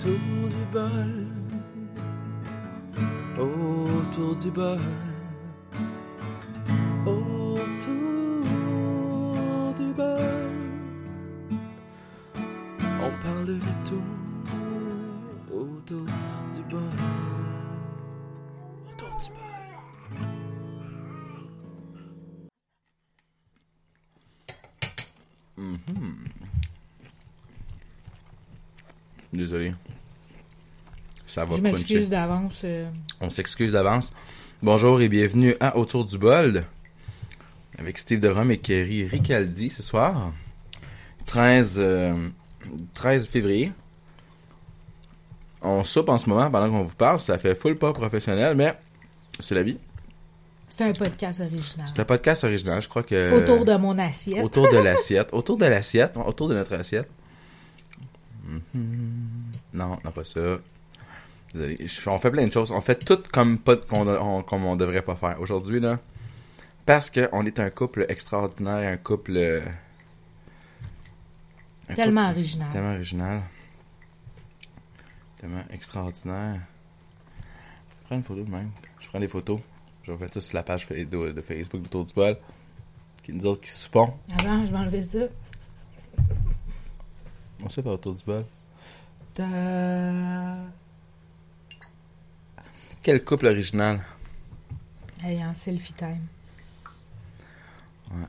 [0.00, 1.12] Autour du bol.
[3.38, 5.09] Autour du bol.
[31.40, 32.60] Ça va Je m'excuse d'avance.
[32.64, 32.86] euh,
[33.22, 34.12] On s'excuse d'avance.
[34.62, 36.66] Bonjour et bienvenue à Autour du bol
[37.78, 40.34] avec Steve de Rome et Kerry Ricaldi ce soir.
[41.24, 42.28] 13, euh,
[42.92, 43.72] 13 février.
[45.62, 47.18] On soupe en ce moment pendant qu'on vous parle.
[47.20, 48.78] Ça fait full pas professionnel, mais
[49.38, 49.78] c'est la vie.
[50.68, 51.86] C'est un podcast original.
[51.88, 52.82] C'est un podcast original.
[52.82, 53.32] Je crois que.
[53.32, 54.44] Autour de mon assiette.
[54.44, 55.30] Autour de l'assiette.
[55.32, 56.18] Autour de l'assiette.
[56.18, 57.08] Autour de notre assiette.
[58.44, 58.60] Mhm.
[59.72, 60.58] Non, non, pas ça.
[61.54, 62.70] On fait plein de choses.
[62.70, 65.40] On fait tout comme, pas, qu'on on, comme on devrait pas faire.
[65.40, 65.98] Aujourd'hui, là,
[66.86, 69.36] parce qu'on est un couple extraordinaire, un couple...
[69.36, 69.60] euh,
[71.88, 72.68] un Tellement couple original.
[72.70, 73.42] Tellement original.
[75.40, 76.60] Tellement extraordinaire.
[78.00, 78.70] Je prends une photo de même.
[79.00, 79.60] Je prends des photos.
[80.04, 82.36] Je vais mettre ça sur la page de, de Facebook d'Autour du bol.
[83.24, 84.14] Qui nous autres qui soupons.
[84.38, 85.18] Avant, je vais enlever ça.
[87.62, 88.44] On sait pas autour du bol.
[89.34, 89.44] Ta-
[93.02, 94.00] Quel couple original?
[95.24, 96.26] Hey, en selfie time.
[98.10, 98.26] Ouais.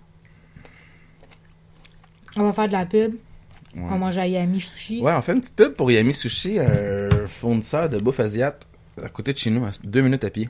[2.38, 3.16] On va faire de la pub.
[3.76, 5.02] On mange à Yami Sushi.
[5.02, 8.68] ouais, on fait une petite pub pour Yami Sushi, un fournisseur de bouffe asiate
[9.02, 10.50] à côté de chez nous, à deux minutes à pied.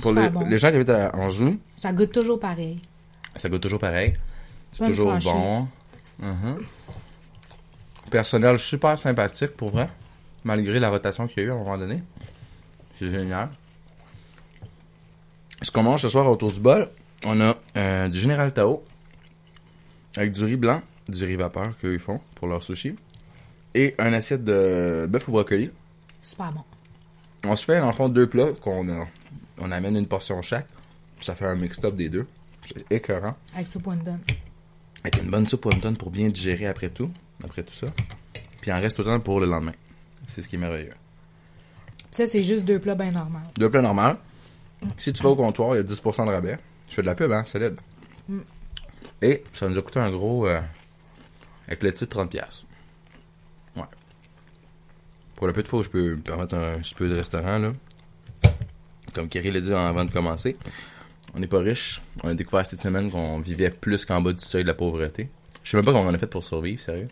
[0.00, 0.40] Pour les, bon.
[0.48, 2.80] les gens qui habitent à Anjou, Ça goûte toujours pareil.
[3.36, 4.14] ça goûte toujours pareil.
[4.72, 5.68] C'est toujours bon.
[6.20, 6.58] Mhm.
[8.10, 9.90] Personnel super sympathique pour vrai,
[10.44, 12.02] malgré la rotation qu'il y a eu à un moment donné.
[12.98, 13.50] C'est génial.
[15.62, 16.88] Ce qu'on mange ce soir autour du bol,
[17.24, 18.84] on a euh, du Général Tao
[20.16, 22.96] avec du riz blanc, du riz vapeur qu'ils font pour leur sushi
[23.74, 25.70] et un assiette de bœuf au brocoli.
[26.22, 26.62] Super bon.
[27.44, 29.06] On se fait, dans le fond, deux plats qu'on a,
[29.58, 30.66] on amène une portion chaque.
[31.20, 32.26] Ça fait un mix-up des deux.
[32.66, 33.36] C'est écœurant.
[33.54, 34.18] Avec soupe wonton.
[35.02, 37.10] Avec une bonne soupe wonton pour bien digérer après tout.
[37.44, 37.88] Après tout ça.
[38.60, 39.74] Puis il en reste autant pour le lendemain.
[40.28, 40.94] C'est ce qui est merveilleux.
[42.18, 43.38] Ça, c'est juste deux plats bien normaux.
[43.56, 44.16] Deux plats normal.
[44.96, 46.58] Si tu vas au comptoir, il y a 10% de rabais.
[46.88, 47.76] Je fais de la pub, hein, solide.
[49.22, 50.48] Et ça nous a coûté un gros...
[50.48, 50.60] euh,
[51.68, 52.64] avec le titre 30$.
[53.76, 53.82] Ouais.
[55.36, 57.72] Pour le peu de fois où je peux me permettre un super de restaurant, là.
[59.14, 60.56] Comme Kerry l'a dit avant de commencer,
[61.34, 62.02] on n'est pas riche.
[62.24, 65.28] On a découvert cette semaine qu'on vivait plus qu'en bas du seuil de la pauvreté.
[65.62, 67.06] Je sais même pas comment on a fait pour survivre, sérieux.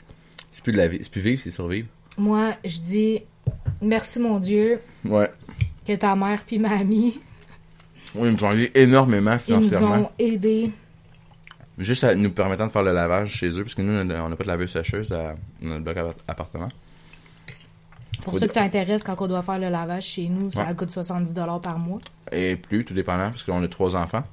[0.51, 0.99] C'est plus de la vie.
[1.01, 1.87] C'est plus vivre, c'est survivre.
[2.19, 3.23] Moi, je dis
[3.83, 5.31] merci mon Dieu Ouais.
[5.87, 7.21] que ta mère puis ma amie,
[8.15, 9.97] Oui, ils nous ont aidé énormément ils nous financièrement.
[9.97, 10.71] ont aidés.
[11.79, 14.37] Juste à nous permettant de faire le lavage chez eux, parce que nous, on n'a
[14.37, 16.69] pas de laveuse sécheuse à dans notre bloc app- appartement.
[18.23, 20.51] Pour Faut ceux dire- que ça intéresse, quand on doit faire le lavage chez nous,
[20.51, 20.75] ça Ouais.
[20.75, 22.01] coûte 70$ par mois.
[22.33, 24.25] Et plus, tout dépendant, parce qu'on a trois enfants.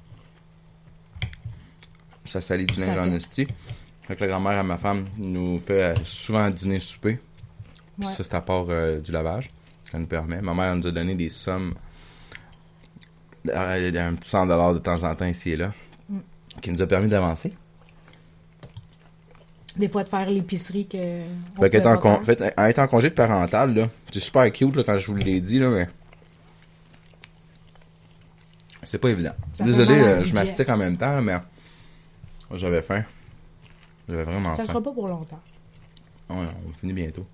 [2.25, 3.47] Ça salit du linge en esti.
[4.03, 7.19] Fait que la grand-mère à ma femme nous fait euh, souvent dîner souper.
[7.99, 8.13] Puis Ouais.
[8.13, 9.49] ça, c'est à part euh, du lavage
[9.91, 10.41] qu'elle nous permet.
[10.41, 11.75] Ma mère nous a donné des sommes,
[13.49, 15.73] euh, un petit 100$ de temps en temps ici et là,
[16.09, 16.17] Mm.
[16.61, 17.53] qui nous a permis d'avancer.
[19.75, 20.97] Des fois, de faire l'épicerie que.
[21.59, 22.53] Fait qu'être pouvait en, con- faire.
[22.55, 25.57] fait, en congé de parental, là, c'est super cute là, quand je vous l'ai dit,
[25.59, 25.87] là, mais.
[28.83, 29.33] C'est pas évident.
[29.53, 31.37] Ça Désolé, euh, je mastique en même temps, mais.
[32.51, 33.03] J'avais faim.
[34.07, 34.67] J'avais vraiment Ça faim.
[34.73, 35.39] sera pas pour longtemps.
[36.29, 37.25] Ouais, on finit bientôt.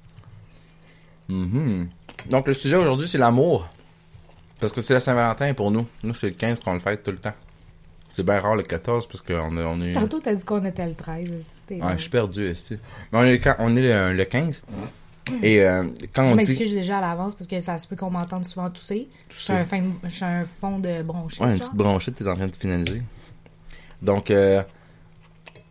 [1.29, 1.87] Mhm.
[2.29, 3.67] Donc, le sujet aujourd'hui, c'est l'amour.
[4.59, 5.87] Parce que c'est la Saint-Valentin pour nous.
[6.03, 7.33] Nous, c'est le 15 qu'on le fête tout le temps.
[8.09, 9.63] C'est bien rare le 14 parce qu'on est.
[9.63, 9.93] On est...
[9.93, 11.29] Tantôt, t'as dit qu'on était le 13.
[11.67, 12.75] c'était- Ouais, je suis perdu, esti.
[13.13, 14.63] Mais on est, le, quand- on est le, le 15.
[15.43, 16.47] Et euh, quand Je on dit.
[16.47, 19.07] m'excuse déjà à l'avance parce que ça se peut qu'on m'entende souvent tousser.
[19.29, 19.53] Tousser.
[19.53, 19.83] J'ai un, fin-
[20.25, 21.39] un fond de bronchite.
[21.39, 21.59] Ouais, une genre.
[21.61, 23.03] petite bronchite, t'es en train de finaliser.
[24.01, 24.63] Donc, euh.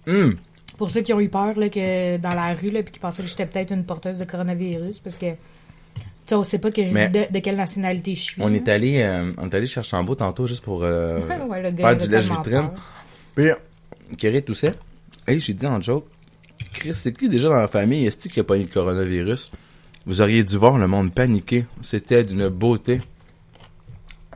[0.07, 0.37] hum,
[0.77, 3.23] Pour ceux qui ont eu peur là, que dans la rue, là, puis qui pensaient
[3.25, 5.27] que j'étais peut-être une porteuse de coronavirus, parce que,
[6.29, 8.43] sais, on sait pas que, de, de quelle nationalité je suis.
[8.43, 11.63] on est allé, euh, on est allé chercher en beau tantôt juste pour euh, Ouais,
[11.63, 12.71] le gars, faire du lèche vitrine.
[13.35, 13.49] Puis,
[14.17, 14.75] Kerry toussait.
[15.27, 16.07] Et j'ai dit en joke,
[16.73, 19.53] Chris, c'est qui déjà dans la famille, est-ce qui a pas eu le coronavirus?
[20.07, 21.67] Vous auriez dû voir le monde paniquer.
[21.83, 23.01] C'était d'une beauté.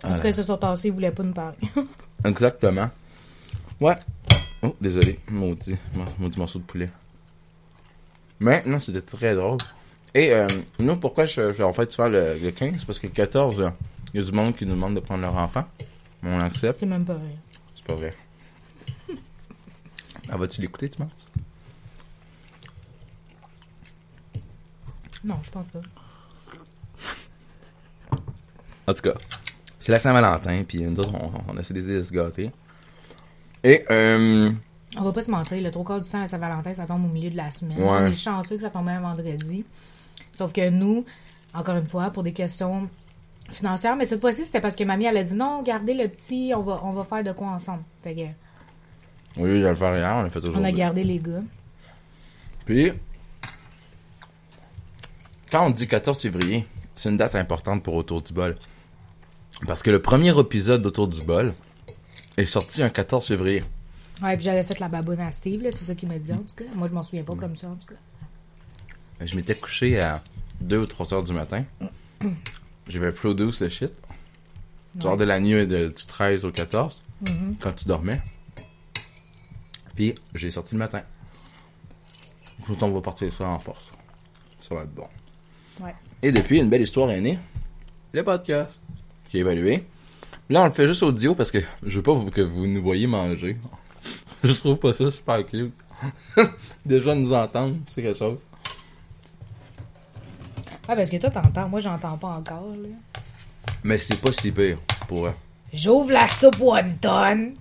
[0.05, 1.57] En tout cas, ils se sont tassés, ils voulaient pas nous parler.
[2.25, 2.91] Exactement.
[3.81, 3.95] Ouais.
[4.63, 5.19] Oh, désolé.
[5.31, 5.77] Maudit.
[6.19, 6.91] Maudit morceau de poulet.
[8.41, 9.59] Mais, non, c'était très drôle.
[10.15, 10.47] Et euh,
[10.79, 12.77] nous, pourquoi je, je, en fait souvent le, le 15?
[12.79, 13.71] C'est parce que le 14, euh,
[14.13, 15.65] il y a du monde qui nous demande de prendre leur enfant.
[16.23, 16.79] On accepte.
[16.81, 17.35] C'est même pas vrai.
[17.75, 18.15] C'est pas vrai.
[20.31, 21.11] Ah, vas-tu l'écouter, tu penses?
[25.25, 25.81] Non, je pense pas.
[28.87, 29.15] En tout cas,
[29.79, 32.51] c'est la Saint-Valentin, puis nous autres, on, on essaie d'essayer de se gâter.
[33.63, 34.51] Et, euh,
[34.97, 37.09] On va pas se mentir, le trois quarts du temps à Saint-Valentin, ça tombe au
[37.09, 37.79] milieu de la semaine.
[37.79, 37.89] Ouais.
[37.89, 39.65] On est chanceux que ça tombe un vendredi.
[40.35, 41.05] Sauf que nous,
[41.55, 42.89] encore une fois, pour des questions
[43.51, 46.53] financières, mais cette fois-ci, c'était parce que mamie, elle a dit non, gardez le petit,
[46.57, 47.83] on va, on va faire de quoi ensemble.
[48.03, 51.43] Fait que, lieu de le faire hier, on l'a fait on a gardé les gars.
[52.65, 52.93] Puis,
[55.51, 58.55] quand on dit 14 février, c'est une date importante pour Autour du bol.
[59.67, 61.53] Parce que le premier épisode d'Autour du bol
[62.37, 63.65] est sorti un 14 février.
[64.23, 66.55] Ouais, puis j'avais fait la baboune à Steve, c'est ça qu'il m'a dit en tout
[66.57, 66.65] cas.
[66.77, 68.01] Moi, je m'en souviens pas comme ça en tout cas.
[69.25, 70.23] Je m'étais couché à
[70.61, 71.63] 2 ou 3 heures du matin.
[72.89, 73.93] J'avais produce le shit.
[75.01, 77.03] Genre de la nuit de, du 13 au 14,
[77.61, 78.21] quand tu dormais.
[79.95, 81.03] Puis j'ai sorti le matin.
[82.81, 83.93] On va partir ça en force.
[84.61, 85.09] Ça va être bon.
[85.81, 85.95] Ouais.
[86.23, 87.39] Et depuis, une belle histoire est née.
[88.13, 88.81] Le podcast.
[89.31, 89.85] Qui est évalué.
[90.51, 93.07] Là, on le fait juste audio parce que je veux pas que vous nous voyez
[93.07, 93.57] manger.
[94.45, 95.73] je trouve pas ça super cute.
[96.87, 98.45] Déjà nous entendre, c'est quelque chose.
[100.93, 101.69] Ah, parce que toi, t'entends.
[101.71, 102.89] Moi, j'entends pas encore, là.
[103.83, 104.79] Mais c'est pas si pire
[105.09, 105.35] pour eux.
[105.73, 107.55] J'ouvre la soupe wonton.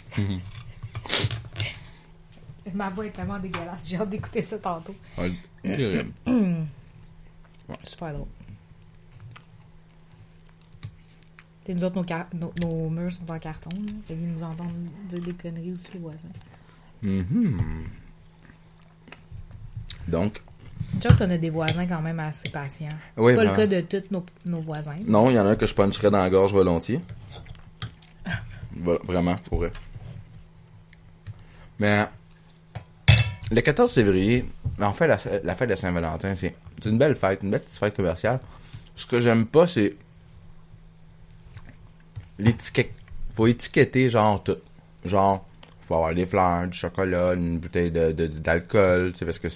[2.74, 3.88] Ma voix est tellement dégueulasse.
[3.90, 4.96] J'ai hâte d'écouter ça tantôt.
[5.18, 5.32] Ouais,
[5.64, 6.12] terrible.
[7.86, 8.28] Super drôle.
[11.70, 13.70] Nous autres, nos, car- nos, nos murs sont en carton.
[13.70, 13.92] Là.
[14.08, 14.74] Fait qu'ils nous entendent
[15.10, 16.28] dire des conneries aussi, les voisins.
[17.02, 17.86] Mhm.
[20.10, 20.42] Donc,
[21.02, 22.88] Chance qu'on a des voisins quand même assez patients.
[23.16, 23.54] C'est Oui, pas le vraiment.
[23.56, 24.96] cas de tous nos, nos voisins.
[25.08, 27.00] non, il y en a un que je puncherais dans la gorge volontiers.
[28.76, 29.72] Vraiment, pour vrai.
[31.80, 32.06] Mais,
[33.52, 34.46] le 14 février,
[34.80, 36.56] en fait, la, la fête de Saint-Valentin, c'est
[36.86, 38.40] une belle fête, une belle petite fête commerciale.
[38.96, 39.96] Ce que j'aime pas, c'est
[42.40, 42.92] l'étiquette.
[43.32, 44.58] Faut étiqueter, genre, tout.
[45.06, 45.46] Genre,
[45.88, 49.48] faut avoir des fleurs, du chocolat, une bouteille de- de- d'alcool, tu sais, parce que...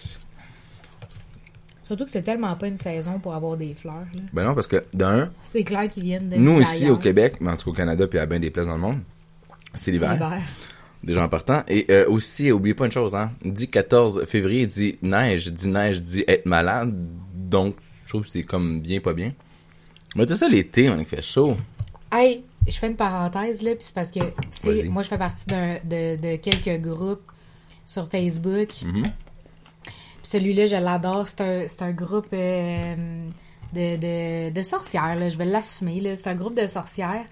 [1.86, 4.08] Surtout que c'est tellement pas une saison pour avoir des fleurs.
[4.14, 4.22] Là.
[4.34, 7.52] Ben non, parce que, d'un, C'est clair qu'ils viennent de Nous ici au Québec, mais
[7.52, 9.00] en tout cas au Canada puis à bien des places dans le monde,
[9.76, 10.40] c'est C'est l'hiver,
[11.04, 11.62] déjà en partant.
[11.68, 16.02] Et euh, aussi, oubliez pas une chose, hein, dit 14 février, dit neige, dit neige,
[16.02, 16.92] dit être malade,
[17.36, 19.34] donc je trouve que c'est comme bien pas bien.
[20.16, 21.56] Mais c'est ça l'été, on fait chaud.
[22.12, 25.20] Hey, je fais une parenthèse là, puis c'est parce que tu sais, moi je fais
[25.20, 27.32] partie d'un de, de quelques groupes
[27.86, 28.70] sur Facebook.
[28.82, 29.04] Mhm.
[29.04, 29.12] Puis
[30.26, 31.28] celui-là, je l'adore.
[31.28, 32.96] C'est un, c'est un groupe euh,
[33.74, 35.30] de, de, de sorcières, là.
[35.30, 36.02] je vais l'assumer.
[36.02, 36.16] là.
[36.16, 37.26] C'est un groupe de sorcières.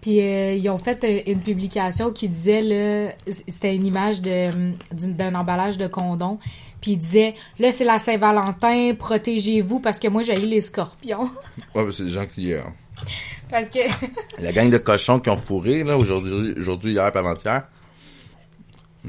[0.00, 3.12] Puis euh, ils ont fait euh, une publication qui disait, là,
[3.48, 6.38] c'était une image d'un emballage de condom.
[6.80, 11.28] Puis il disait, là c'est la Saint-Valentin, protégez-vous parce que moi j'ai eu les scorpions.
[11.74, 12.52] Ouais, que c'est des gens qui...
[12.52, 12.60] euh,
[13.50, 13.80] parce que
[14.40, 17.64] la gang de cochons qui ont fourré, là, aujourd'hui, aujourd'hui hier et avant-hier,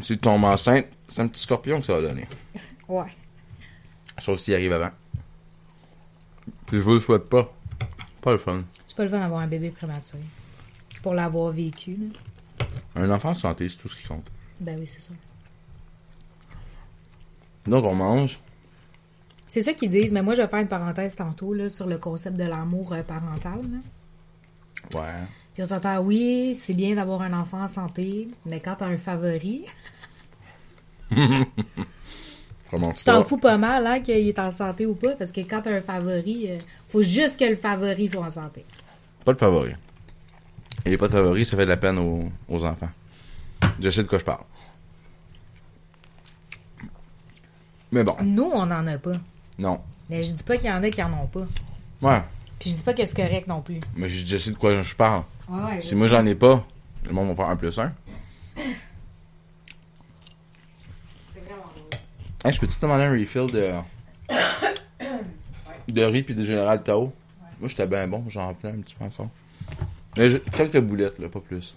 [0.01, 2.27] si tu tombes enceinte, c'est un petit scorpion que ça va donner.
[2.88, 3.06] Ouais.
[4.19, 4.91] Sauf s'il arrive avant.
[6.66, 7.51] Puis je vous le souhaite pas.
[8.21, 8.63] Pas le fun.
[8.85, 10.21] C'est pas le fun d'avoir un bébé prématuré.
[11.01, 12.66] Pour l'avoir vécu, là.
[12.95, 14.30] Un enfant en santé, c'est tout ce qui compte.
[14.59, 15.13] Ben oui, c'est ça.
[17.66, 18.39] Donc on mange.
[19.47, 21.97] C'est ça qu'ils disent, mais moi je vais faire une parenthèse tantôt là, sur le
[21.97, 23.59] concept de l'amour euh, parental.
[23.61, 24.99] là.
[24.99, 25.23] Ouais.
[25.54, 28.97] Puis on s'entend, oui, c'est bien d'avoir un enfant en santé, mais quand t'as un
[28.97, 29.66] favori,
[31.09, 35.61] tu t'en fous pas mal hein, qu'il est en santé ou pas, parce que quand
[35.63, 38.63] t'as un favori, euh, faut juste que le favori soit en santé.
[39.25, 39.73] Pas de favori.
[40.85, 42.89] Et pas de favori, ça fait de la peine aux, aux enfants.
[43.80, 44.44] Je sais de quoi je parle.
[47.92, 49.13] Mais bon, Nous, on n'en a pas.
[49.57, 49.81] non.
[50.09, 51.45] Mais je dis pas qu'il y en a qui en ont pas.
[52.01, 52.21] Ouais,
[52.59, 53.80] Puis je dis pas que c'est correct non plus.
[53.95, 55.23] mais je, je sais de quoi je parle.
[55.47, 56.66] Ouais, Si moi j'en ai pas,
[57.04, 57.94] le monde va faire un plus un.
[58.56, 58.63] C'est
[61.42, 61.99] vraiment drôle.
[62.43, 63.73] Hey, je peux-tu te demander un refill de.
[65.91, 67.11] de riz puis de Général Tao?
[67.59, 69.29] Moi j'étais bien bon, j'en fais un petit peu encore.
[70.17, 71.75] Mais j'ai- quelques boulettes, là, pas plus.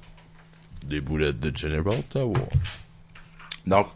[0.87, 2.33] Des boulettes de General Tao.
[3.67, 3.89] Donc,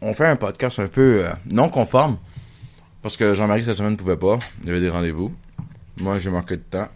[0.00, 2.18] on fait un podcast un peu euh, non conforme.
[3.02, 4.38] Parce que Jean-Marie cette semaine ne pouvait pas.
[4.62, 5.34] Il y avait des rendez-vous.
[6.00, 6.88] Moi j'ai manqué de temps.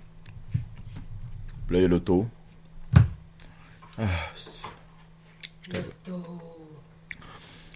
[1.66, 2.26] Puis là il y a l'auto.
[3.99, 4.04] Ah,
[4.35, 4.62] c'est-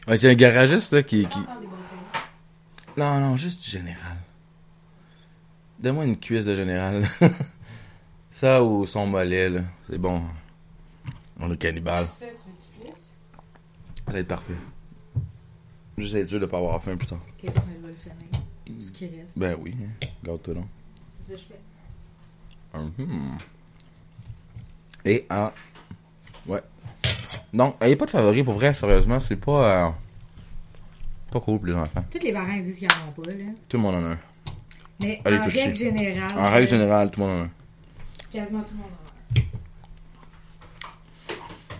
[0.06, 1.38] Ouais, c'est un garagiste là, qui, qui,
[2.96, 4.16] Non, non, juste du général.
[5.80, 7.04] Donne-moi une cuisse de général.
[8.30, 9.62] Ça ou son mollet, là.
[9.88, 10.22] C'est bon.
[11.40, 12.06] On est cannibale.
[12.06, 12.26] Ça,
[14.06, 14.54] va être parfait.
[15.98, 17.20] Juste être sûr de pas avoir faim plus tard.
[17.26, 18.80] Ok, on va le finir.
[18.86, 19.38] Ce qui reste.
[19.38, 20.06] Ben oui, hein.
[20.22, 20.66] garde-toi donc.
[21.10, 23.02] C'est ça que je fais.
[23.04, 23.38] Mhm.
[25.04, 25.50] Et en.
[26.46, 26.62] Ouais.
[27.56, 29.18] Donc, il n'y a pas de favori pour vrai, sérieusement.
[29.18, 29.86] C'est pas.
[29.86, 29.90] euh,
[31.30, 32.04] Pas cool pour les enfants.
[32.10, 33.44] Tous les parents disent qu'ils en ont pas, là.
[33.68, 34.18] Tout le monde en a un.
[35.00, 36.30] Mais Allez, en règle générale.
[36.38, 37.50] En règle euh, générale, tout le monde en a un.
[38.30, 39.42] Quasiment tout le monde en a.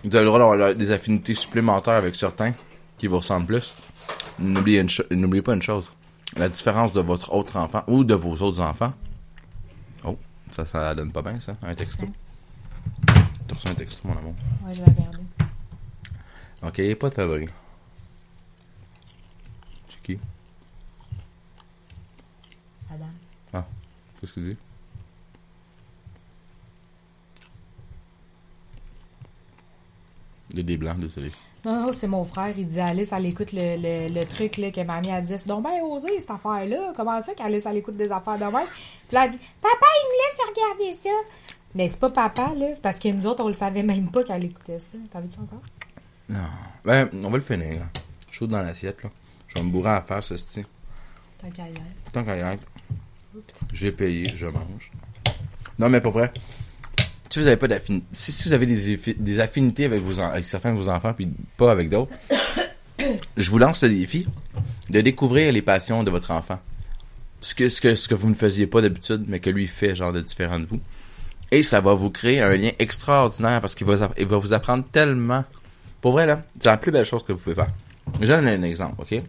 [0.03, 2.53] Vous avez le droit d'avoir des affinités supplémentaires avec certains
[2.97, 3.75] qui vous ressemblent plus.
[4.39, 5.91] N'oubliez pas une chose.
[6.35, 8.93] La différence de votre autre enfant ou de vos autres enfants.
[10.05, 10.17] Oh,
[10.51, 11.55] ça, ça donne pas bien, ça.
[11.63, 12.05] Un texto.
[13.47, 14.33] T'as reçu un texto, mon amour.
[14.65, 15.17] Ouais, je vais regarder.
[16.63, 17.45] Ok, pas de favori.
[19.89, 20.19] C'est qui?
[22.91, 23.63] Adam.
[24.19, 24.57] Qu'est-ce que tu dis?
[30.51, 31.31] Il y a des blancs, désolé.
[31.63, 32.57] Non, non, c'est mon frère.
[32.57, 35.33] Il dit à Alice, elle écoute le, le, le truc là, que mamie a dit.
[35.37, 36.93] C'est donc bien osé, cette affaire-là.
[36.95, 38.65] Comment ça qu'Alice, elle écoute des affaires de même?
[39.07, 41.09] Puis là, elle dit, papa, il me laisse regarder ça.
[41.75, 42.73] Mais c'est pas papa, là.
[42.73, 44.97] C'est parce que nous autres, on le savait même pas qu'elle écoutait ça.
[45.11, 45.61] T'as vu ça encore?
[46.29, 46.39] Non.
[46.85, 47.79] Ben, on va le finir.
[47.79, 47.85] là.
[48.31, 49.09] Chaud dans l'assiette, là.
[49.47, 50.65] Je vais me bourrer à faire ce style.
[51.41, 51.73] Tant qu'à y aller.
[52.11, 52.63] Tant qu'à y être,
[53.71, 54.91] j'ai payé, je mange.
[55.79, 56.31] Non, mais pour vrai,
[57.29, 60.19] si vous avez pas d'affinité, si, si vous avez des, affi- des affinités avec, vos
[60.19, 62.11] avec certains de vos enfants, puis pas avec d'autres,
[63.37, 64.27] je vous lance le défi
[64.89, 66.59] de découvrir les passions de votre enfant.
[67.39, 69.95] Ce que, ce que, ce que vous ne faisiez pas d'habitude, mais que lui fait,
[69.95, 70.79] genre, de différent de vous.
[71.51, 74.83] Et ça va vous créer un lien extraordinaire parce qu'il va, il va vous apprendre
[74.89, 75.45] tellement.
[76.01, 77.69] Pour vrai, là, c'est la plus belle chose que vous pouvez faire.
[78.21, 79.21] Je donne un exemple, ok?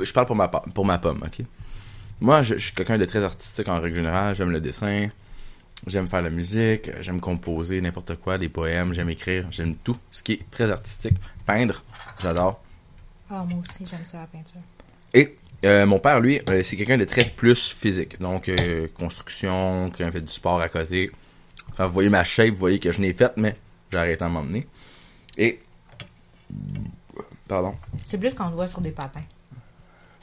[0.00, 1.44] Je parle pour ma, pa- pour ma pomme, ok?
[2.20, 4.34] Moi, je, je suis quelqu'un de très artistique en règle générale.
[4.34, 5.08] J'aime le dessin,
[5.86, 10.22] j'aime faire la musique, j'aime composer n'importe quoi, des poèmes, j'aime écrire, j'aime tout ce
[10.22, 11.16] qui est très artistique.
[11.46, 11.82] Peindre,
[12.22, 12.60] j'adore.
[13.30, 14.60] Ah, moi aussi, j'aime ça, la peinture.
[15.12, 18.20] Et euh, mon père, lui, euh, c'est quelqu'un de très plus physique.
[18.20, 21.10] Donc, euh, construction, quand il fait du sport à côté.
[21.76, 23.56] Quand vous voyez ma shape, vous voyez que je n'ai faite, mais
[23.90, 24.66] j'ai arrêté à m'emmener.
[25.38, 25.60] Et...
[27.48, 27.74] Pardon?
[28.06, 29.22] C'est plus quand on te voit sur des patins.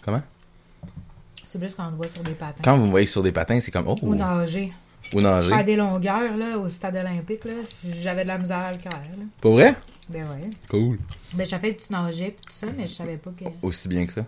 [0.02, 0.22] Comment?
[1.48, 2.62] C'est plus quand on te voit sur des patins.
[2.64, 3.88] Quand vous me voyez sur des patins, c'est comme...
[3.88, 3.98] Oh!
[4.02, 4.72] Ou nager.
[5.14, 5.50] Ou nager.
[5.50, 7.54] Faire des longueurs, là, au stade olympique, là.
[7.84, 9.26] J'avais de la misère à le faire, là.
[9.42, 9.76] Pour vrai?
[10.10, 10.50] Ben ouais.
[10.70, 11.00] Cool.
[11.34, 13.46] Ben, je savais que tu nageais pis tout ça, mais je savais pas que.
[13.62, 14.26] Aussi bien que ça.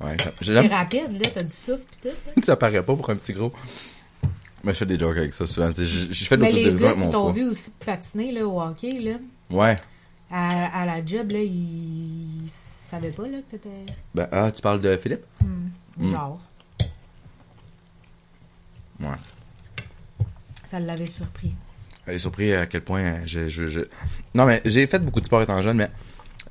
[0.00, 0.66] Ouais, T'es j'aime.
[0.68, 2.42] rapide, là, t'as du souffle pis tout.
[2.42, 3.52] ça paraît pas pour un petit gros.
[4.62, 5.72] Mais je fais des jokes avec ça souvent.
[5.72, 7.32] Tu sais, Je, fais de l'autodérision gars avec mon t'ont poids.
[7.32, 9.12] vu aussi patiner, là, au hockey, là,
[9.50, 9.76] Ouais.
[10.30, 12.48] à, à la job, là, ils
[12.90, 13.86] savaient pas, là, que t'étais.
[14.14, 15.24] Ben, ah, tu parles de Philippe?
[15.96, 16.06] Mm.
[16.10, 16.40] Genre.
[19.00, 19.08] Ouais.
[20.66, 21.52] Ça l'avait surpris.
[22.06, 23.80] Elle est surpris à quel point euh, je, je, je...
[24.34, 25.90] Non, mais j'ai fait beaucoup de sport étant jeune, mais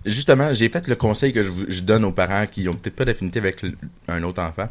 [0.05, 3.39] justement, j'ai fait le conseil que je, donne aux parents qui ont peut-être pas d'affinité
[3.39, 3.77] avec le-
[4.07, 4.67] un autre enfant.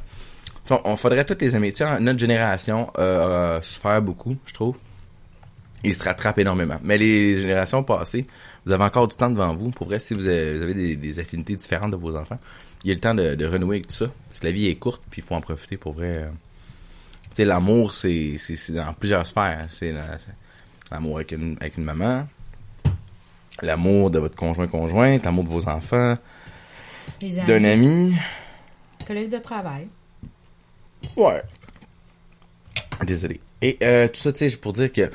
[0.71, 1.73] On, on faudrait toutes les aimer.
[2.01, 4.77] Notre génération euh, a souffert beaucoup, je trouve.
[5.85, 6.79] Il se rattrape énormément.
[6.83, 8.27] Mais les générations passées,
[8.67, 9.71] vous avez encore du temps devant vous.
[9.71, 12.39] Pour vrai, si vous avez, des, des affinités différentes de vos enfants,
[12.85, 14.07] il y a le temps de, de renouer avec tout ça.
[14.29, 16.25] Parce que la vie est courte, puis il faut en profiter pour vrai.
[16.25, 16.31] euh.
[17.31, 19.67] Tu sais, l'amour, c'est c'est- dans plusieurs sphères.
[19.69, 20.33] C'est la- c'est
[20.91, 22.27] l'amour avec une, avec une maman,
[23.63, 26.17] l'amour de votre conjoint-conjointe, l'amour de vos enfants,
[27.47, 28.17] d'un ami.
[29.07, 29.87] collègues de travail.
[31.17, 31.43] Ouais.
[33.05, 33.41] Désolé.
[33.63, 35.09] Et euh, tout ça, tu sais, pour dire que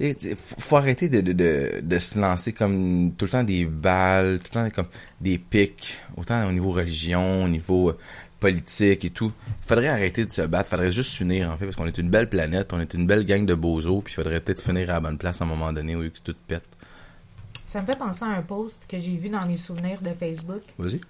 [0.00, 4.40] sais, faut, arrêter de, de, de, de se lancer comme tout le temps des balles,
[4.40, 4.88] tout le temps comme
[5.20, 7.98] des pics, autant au niveau religion, au niveau euh,
[8.38, 9.32] politique et tout.
[9.66, 12.28] Faudrait arrêter de se battre, faudrait juste s'unir en fait, parce qu'on est une belle
[12.28, 15.18] planète, on est une belle gang de bozos, puis faudrait peut-être finir à la bonne
[15.18, 16.64] place à un moment donné au lieu que tout pète.
[17.68, 20.62] Ça me fait penser à un post que j'ai vu dans mes souvenirs de Facebook.
[20.78, 21.00] Vas-y.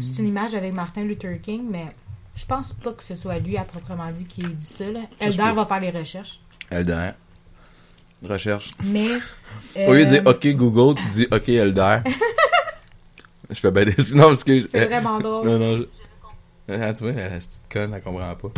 [0.00, 1.86] C'est une image avec Martin Luther King, mais
[2.34, 4.90] je pense pas que ce soit lui à proprement dit qui ait dit ça.
[4.90, 5.00] Là.
[5.20, 6.40] Elder va faire les recherches.
[6.70, 7.10] Elder.
[8.22, 8.74] Recherche.
[8.84, 9.08] Mais.
[9.86, 11.98] Au lieu de dire euh, OK Google, tu dis OK Elder.
[13.50, 13.94] je fais bien des...
[14.14, 14.60] Non, parce que...
[14.60, 15.48] C'est vraiment drôle.
[15.48, 15.76] Non, non.
[15.76, 16.74] Je...
[16.74, 18.48] Ah, tu vois, la petite conne, elle comprend pas.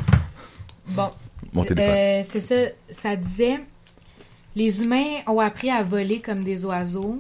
[0.89, 1.11] Bon.
[1.53, 1.95] Mon téléphone.
[1.95, 2.55] Euh, c'est ça.
[2.93, 3.61] Ça disait
[4.55, 7.19] Les humains ont appris à voler comme des oiseaux.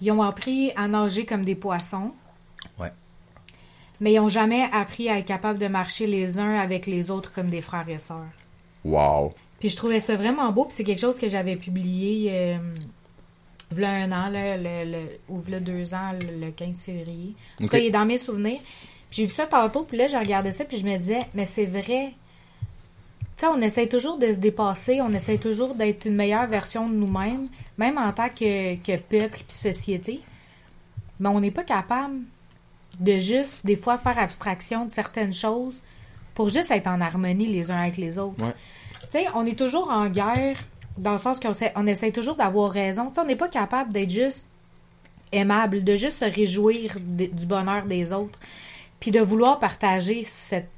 [0.00, 2.12] Ils ont appris à nager comme des poissons.
[4.02, 7.32] Mais ils n'ont jamais appris à être capables de marcher les uns avec les autres
[7.32, 8.32] comme des frères et sœurs.
[8.84, 9.32] Wow.
[9.60, 12.58] Puis je trouvais ça vraiment beau, puis c'est quelque chose que j'avais publié euh,
[13.70, 17.36] V'là un an, là, le, le, ou deux ans, le, le 15 février.
[17.62, 18.58] En tout il est dans mes souvenirs.
[18.58, 21.44] Puis j'ai vu ça tantôt, puis là, j'ai regardé ça, puis je me disais, mais
[21.44, 22.12] c'est vrai.
[23.36, 26.88] Tu sais, on essaie toujours de se dépasser, on essaie toujours d'être une meilleure version
[26.88, 27.46] de nous-mêmes,
[27.78, 30.20] même en tant que, que peuple puis société.
[31.20, 32.16] Mais on n'est pas capable
[33.00, 35.82] de juste, des fois, faire abstraction de certaines choses
[36.34, 38.42] pour juste être en harmonie les uns avec les autres.
[38.42, 38.54] Ouais.
[39.02, 40.56] Tu sais, on est toujours en guerre
[40.98, 43.08] dans le sens qu'on sait- on essaie toujours d'avoir raison.
[43.08, 44.46] Tu sais, on n'est pas capable d'être juste
[45.32, 48.38] aimable, de juste se réjouir de- du bonheur des autres,
[49.00, 50.68] puis de vouloir partager cette,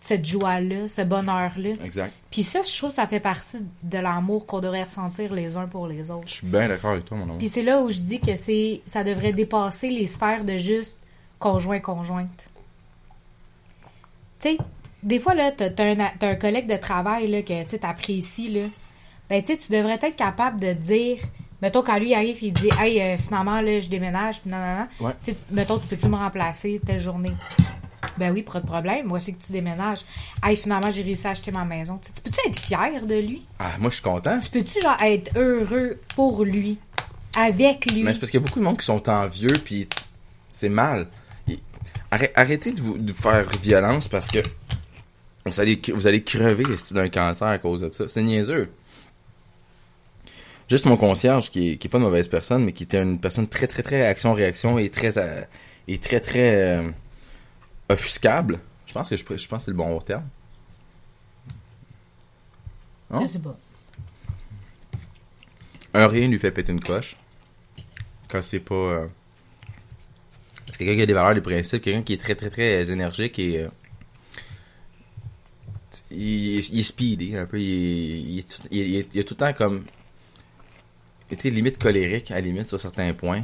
[0.00, 1.70] cette joie-là, ce bonheur-là.
[1.84, 2.12] Exact.
[2.30, 5.86] Puis ça, je trouve ça fait partie de l'amour qu'on devrait ressentir les uns pour
[5.86, 6.28] les autres.
[6.28, 7.38] Je suis bien d'accord avec toi, mon amour.
[7.38, 10.98] Puis c'est là où je dis que c'est ça devrait dépasser les sphères de juste
[11.42, 12.48] conjoint-conjointe.
[14.40, 14.58] Tu sais,
[15.02, 18.66] des fois, là, t'as un, un collègue de travail là, que tu apprécies, là.
[19.28, 21.18] Ben, tu tu devrais être capable de dire,
[21.60, 24.76] mettons, quand lui arrive, il dit, hey, euh, finalement, là, je déménage, puis non, non,
[24.78, 25.06] non.
[25.06, 25.12] Ouais.
[25.24, 27.32] Tu sais, mettons, tu peux-tu me remplacer telle journée?
[28.18, 29.06] Ben oui, pas de problème.
[29.06, 30.04] Moi, c'est que tu déménages.
[30.42, 31.98] Hey, finalement, j'ai réussi à acheter ma maison.
[31.98, 33.46] Tu sais, tu peux-tu être fier de lui?
[33.58, 34.38] Ah, moi, je suis content.
[34.38, 36.78] Tu peux-tu, genre, être heureux pour lui?
[37.36, 38.02] Avec lui?
[38.02, 39.88] Mais c'est parce qu'il y a beaucoup de monde qui sont envieux, puis
[40.50, 41.06] c'est mal.
[42.34, 44.40] Arrêtez de vous, de faire violence parce que
[45.46, 48.06] vous allez, vous allez crever d'un cancer à cause de ça.
[48.06, 48.70] C'est niaiseux.
[50.68, 53.18] Juste mon concierge, qui est, qui est pas une mauvaise personne, mais qui était une
[53.18, 55.42] personne très, très, très action-réaction et très, euh,
[55.88, 56.90] et très, très euh,
[57.88, 58.60] offuscable.
[58.86, 60.28] Je pense que je, je pense que c'est le bon terme.
[63.10, 63.26] Non?
[63.26, 63.56] Je sais pas.
[65.94, 67.16] Un rien lui fait péter une coche.
[68.28, 68.74] Quand c'est pas.
[68.74, 69.08] euh,
[70.68, 73.38] C'est quelqu'un qui a des valeurs, des principes, quelqu'un qui est très très très énergique
[73.38, 73.60] et.
[73.62, 73.68] euh,
[76.10, 77.60] Il, est- il est speedy un peu.
[77.60, 79.84] Il, est- il, est tout- il est- le temps comme.
[81.30, 83.42] Il était limite colérique à la limite sur certains points.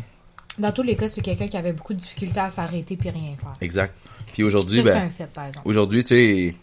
[0.58, 3.36] Dans tous les cas, c'est quelqu'un qui avait beaucoup de difficultés à s'arrêter puis rien
[3.36, 3.52] faire.
[3.60, 3.96] Exact.
[4.32, 4.96] Puis aujourd'hui, ben.
[5.06, 5.66] un fait, par exemple.
[5.68, 6.54] Aujourd'hui, tu sais,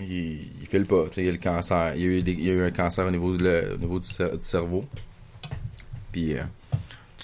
[0.00, 1.06] il, il file pas.
[1.08, 1.94] Tu sais, il y a le cancer.
[1.96, 3.74] Il y a eu, des- il y a eu un cancer au niveau, de le-
[3.74, 4.84] au niveau du, cer- du cerveau.
[6.12, 6.42] Puis euh,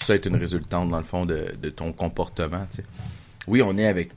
[0.05, 2.65] ça est une résultante, dans le fond, de, de ton comportement.
[2.69, 2.83] tu sais.
[3.47, 4.11] Oui, on est avec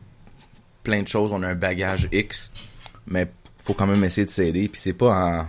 [0.83, 1.33] plein de choses.
[1.33, 2.53] On a un bagage X.
[3.07, 3.31] Mais
[3.64, 4.68] faut quand même essayer de s'aider.
[4.68, 5.46] Puis c'est pas en...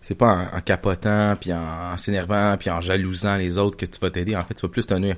[0.00, 4.08] C'est pas en, capotant, puis en, s'énervant, puis en jalousant les autres que tu vas
[4.08, 4.36] t'aider.
[4.36, 5.16] En fait, tu vas plus te nuire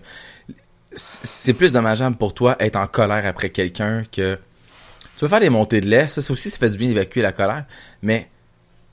[0.92, 5.50] c'est plus dommageable pour toi être en colère après quelqu'un que tu peux faire des
[5.50, 7.64] montées de lait, ça, aussi ça fait du bien d'évacuer la colère,
[8.02, 8.28] mais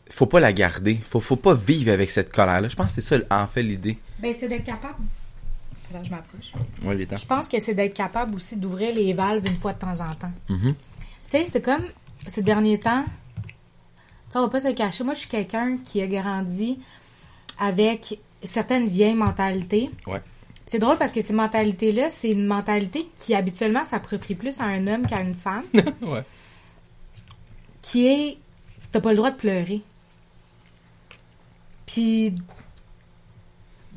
[0.10, 2.68] faut pas la garder, faut faut pas vivre avec cette colère là.
[2.68, 3.98] Je pense que c'est ça en fait l'idée.
[4.20, 5.04] Ben, c'est d'être capable.
[5.89, 6.52] Attends, je m'approche.
[6.84, 7.17] Ouais, les temps.
[7.17, 10.13] Je pense que c'est d'être capable aussi d'ouvrir les valves une fois de temps en
[10.15, 10.32] temps.
[10.50, 10.73] Mhm.
[11.30, 11.84] Tu sais, c'est comme
[12.28, 13.06] ces derniers temps,
[14.30, 15.04] ça va pas se cacher.
[15.04, 16.80] Moi, je suis quelqu'un qui a grandi
[17.60, 19.89] avec certaines vieilles mentalités.
[20.06, 20.21] Ouais.
[20.65, 24.86] C'est drôle parce que ces mentalités-là, c'est une mentalité qui habituellement s'approprie plus à un
[24.88, 25.63] homme qu'à une femme,
[26.02, 26.23] Ouais.
[27.82, 28.38] qui est
[28.91, 29.82] t'as pas le droit de pleurer.
[31.86, 32.34] Puis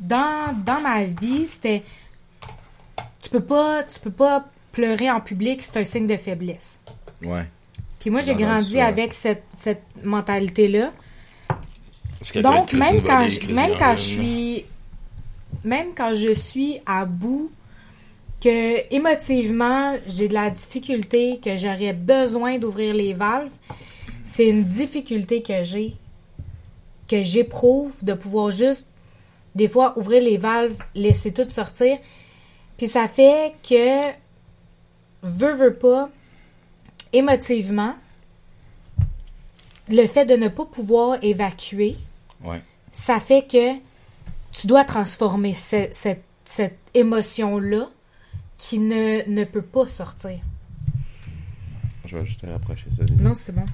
[0.01, 1.83] dans, dans ma vie, c'était
[3.21, 6.81] tu peux pas tu peux pas pleurer en public, c'est un signe de faiblesse.
[7.23, 7.47] Ouais.
[8.01, 8.87] Puis moi, j'ai grandi ça.
[8.87, 10.93] avec cette, cette mentalité-là.
[12.19, 14.65] Parce que Donc, même quand, je, même quand je suis.
[15.65, 17.51] Même quand je suis à bout,
[18.41, 23.53] que émotivement, j'ai de la difficulté, que j'aurais besoin d'ouvrir les valves,
[24.25, 25.97] c'est une difficulté que j'ai,
[27.09, 28.87] que j'éprouve de pouvoir juste,
[29.55, 31.99] des fois, ouvrir les valves, laisser tout sortir.
[32.79, 34.03] Puis ça fait que,
[35.23, 36.09] veux, veux pas,
[37.13, 37.95] émotivement,
[39.89, 41.97] le fait de ne pas pouvoir évacuer,
[42.45, 42.63] Ouais.
[42.93, 43.75] ça fait que
[44.53, 47.89] tu dois transformer ce- cette, cette émotion-là
[48.57, 50.39] qui ne, ne peut pas sortir.
[52.05, 53.05] Je vais juste te rapprocher ça.
[53.21, 53.65] Non, c'est bon.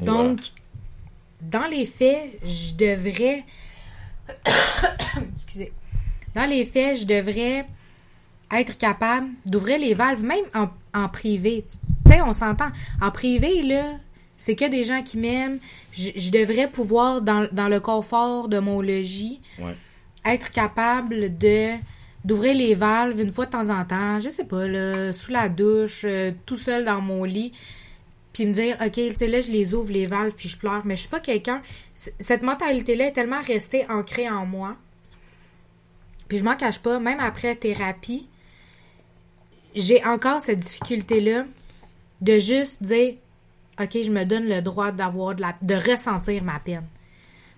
[0.00, 0.40] Et Donc,
[1.40, 3.44] dans les faits, je devrais.
[5.34, 5.72] Excusez.
[6.34, 7.66] Dans les faits, je devrais
[8.50, 11.64] être capable d'ouvrir les valves, même en, en privé.
[12.06, 12.68] Tu sais, on s'entend.
[13.00, 13.84] En privé, là,
[14.38, 15.58] c'est que des gens qui m'aiment.
[15.92, 19.76] Je, je devrais pouvoir, dans, dans le confort de mon logis, Ouais.
[20.24, 21.70] être capable de
[22.24, 25.48] d'ouvrir les valves une fois de temps en temps, je sais pas, là, sous la
[25.48, 27.50] douche, euh, tout seul dans mon lit,
[28.32, 30.82] puis me dire, OK, tu sais, là, je les ouvre, les valves, puis je pleure.
[30.84, 31.60] Mais je suis pas quelqu'un...
[32.18, 34.76] Cette mentalité-là est tellement restée ancrée en moi.
[36.28, 38.26] Puis je m'en cache pas, même après thérapie,
[39.74, 41.44] j'ai encore cette difficulté-là
[42.22, 43.16] de juste dire,
[43.80, 45.56] OK, je me donne le droit d'avoir de la...
[45.60, 46.86] de ressentir ma peine.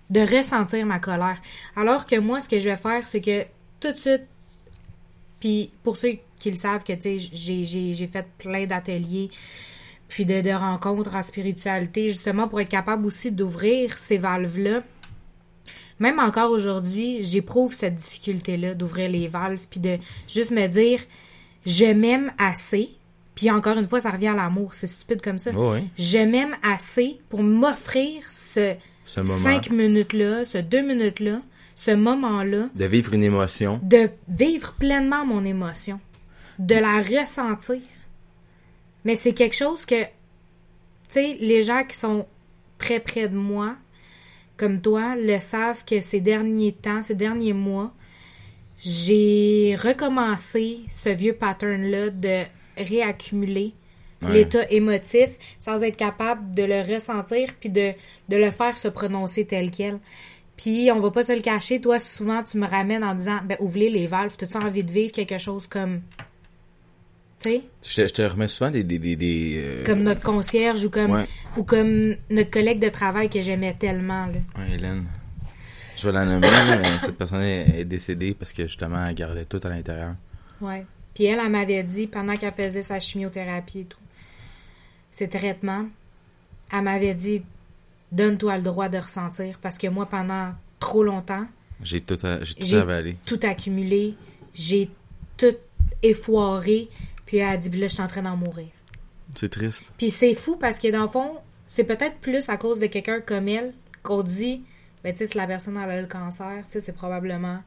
[0.09, 1.41] de ressentir ma colère.
[1.75, 3.43] Alors que moi, ce que je vais faire, c'est que
[3.79, 4.27] tout de suite,
[5.39, 9.29] puis pour ceux qui le savent, que tu sais, j'ai, j'ai, j'ai fait plein d'ateliers,
[10.07, 14.81] puis de, de rencontres en spiritualité, justement pour être capable aussi d'ouvrir ces valves-là.
[15.99, 20.99] Même encore aujourd'hui, j'éprouve cette difficulté-là d'ouvrir les valves, puis de juste me dire,
[21.65, 22.89] je m'aime assez.
[23.33, 25.51] Puis encore une fois, ça revient à l'amour, c'est stupide comme ça.
[25.55, 25.87] Oh, oui.
[25.97, 31.41] Je m'aime assez pour m'offrir ce, Ce cinq minutes-là, ce deux minutes-là,
[31.75, 33.79] ce moment-là, De vivre une émotion.
[33.83, 35.99] de vivre pleinement mon émotion,
[36.59, 37.79] de la ressentir.
[39.05, 40.09] Mais c'est quelque chose que, tu
[41.09, 42.25] sais, les gens qui sont
[42.77, 43.75] très près de moi,
[44.57, 47.93] comme toi, le savent que ces derniers temps, ces derniers mois,
[48.77, 52.43] j'ai recommencé ce vieux pattern-là de
[52.77, 53.73] réaccumuler
[54.21, 54.31] Ouais.
[54.31, 57.91] l'état émotif sans être capable de le ressentir puis de,
[58.29, 59.99] de le faire se prononcer tel quel.
[60.55, 63.57] Puis on va pas se le cacher, toi souvent tu me ramènes en disant ben
[63.59, 66.01] ouvrez les valves, t'as-tu envie de vivre quelque chose comme
[67.49, 68.83] sais, Je te, je te remets souvent des.
[68.83, 71.25] des, des, des, euh, comme notre concierge ou comme Ouais.
[71.57, 74.39] ou comme notre collègue de travail que j'aimais tellement là.
[74.57, 75.05] Ouais, Hélène.
[75.97, 76.47] Je vais la nommer,
[76.81, 80.15] mais cette personne est décédée parce que justement, elle gardait tout à l'intérieur.
[80.59, 80.85] Ouais.
[81.13, 83.97] Puis elle, elle m'avait dit, pendant qu'elle faisait sa chimiothérapie et tout,
[85.11, 85.85] ses traitements,
[86.73, 87.43] elle m'avait dit,
[88.11, 89.57] donne-toi le droit de ressentir.
[89.61, 91.45] Parce que moi, pendant trop longtemps,
[91.81, 93.15] J'ai tout, à- j'ai tout avalé.
[93.25, 94.15] tout accumulé,
[94.53, 94.89] j'ai
[95.37, 95.55] tout
[96.03, 96.89] effoiré,
[97.25, 98.67] puis elle a dit, là, je suis en train d'en mourir.
[99.35, 99.83] C'est triste.
[99.97, 101.31] Puis c'est fou parce que dans le fond,
[101.67, 104.63] c'est peut-être plus à cause de quelqu'un comme elle qu'on dit,
[105.03, 107.59] ben tu sais, si la personne elle a le cancer, tu sais, c'est probablement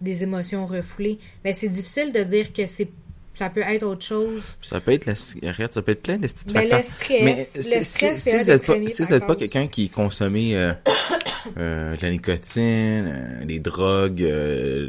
[0.00, 1.18] des émotions refoulées.
[1.44, 2.88] Mais c'est difficile de dire que c'est
[3.34, 4.56] ça peut être autre chose.
[4.62, 6.78] Ça peut être la cigarette, ça peut être plein de petits Ben, facteurs.
[6.78, 9.34] le stress, Mais le si, stress, si- vous des êtes pas, si vous êtes pas
[9.34, 10.72] quelqu'un qui consommait euh,
[11.56, 14.88] euh, de la nicotine, euh, des drogues, euh,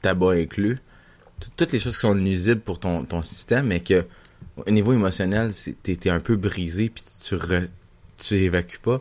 [0.00, 0.78] tabac inclus,
[1.56, 4.06] toutes les choses qui sont nuisibles pour ton, ton système, mais que
[4.66, 7.68] au niveau émotionnel, t'es t'es un peu brisé puis tu re-
[8.16, 9.00] tu évacues pas.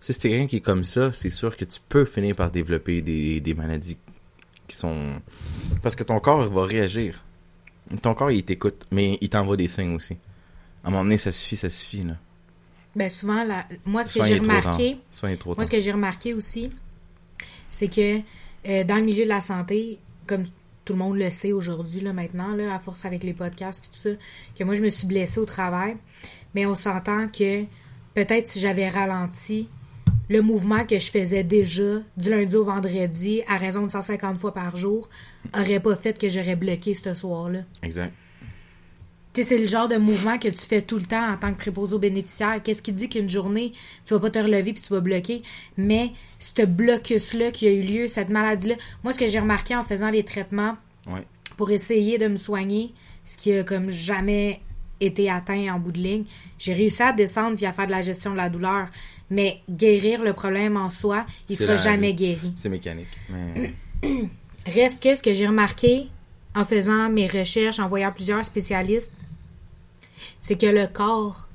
[0.00, 3.02] Si c'est quelqu'un qui est comme ça, c'est sûr que tu peux finir par développer
[3.02, 3.98] des, des maladies
[4.66, 5.20] qui sont...
[5.80, 7.22] Parce que ton corps va réagir.
[8.00, 10.16] Ton corps, il t'écoute, mais il t'envoie des signes aussi.
[10.82, 12.16] À un moment donné, ça suffit, ça suffit, là.
[12.96, 14.96] Ben souvent, la- moi, ce que j'ai remarqué,
[15.46, 16.70] moi, ce que j'ai remarqué aussi,
[17.70, 18.18] c'est que
[18.68, 20.46] euh, dans le milieu de la santé, comme
[20.84, 23.88] tout le monde le sait aujourd'hui, là, maintenant, là, à force avec les podcasts et
[23.88, 24.10] tout ça,
[24.56, 25.96] que moi, je me suis blessée au travail,
[26.54, 27.64] mais on s'entend que
[28.14, 29.68] peut-être si j'avais ralenti
[30.28, 34.54] le mouvement que je faisais déjà du lundi au vendredi à raison de 150 fois
[34.54, 35.08] par jour
[35.54, 37.60] aurait pas fait que j'aurais bloqué ce soir-là.
[37.82, 38.12] Exact.
[39.34, 41.52] Tu sais, c'est le genre de mouvement que tu fais tout le temps en tant
[41.52, 42.60] que préposé aux bénéficiaires.
[42.62, 43.72] Qu'est-ce qui dit qu'une journée,
[44.04, 45.42] tu vas pas te relever puis tu vas bloquer?
[45.78, 49.82] Mais ce blocus-là qui a eu lieu, cette maladie-là, moi, ce que j'ai remarqué en
[49.82, 51.22] faisant les traitements Ouais.
[51.56, 52.92] pour essayer de me soigner,
[53.24, 54.60] ce qui a comme jamais
[55.00, 56.24] été atteint en bout de ligne,
[56.58, 58.88] j'ai réussi à descendre puis à faire de la gestion de la douleur.
[59.30, 62.52] Mais guérir le problème en soi, il sera la- jamais guéri.
[62.56, 63.08] C'est mécanique.
[63.30, 63.72] Mais...
[64.66, 66.06] Reste que ce que j'ai remarqué
[66.54, 69.12] en faisant mes recherches, en voyant plusieurs spécialistes,
[70.40, 71.48] c'est que le corps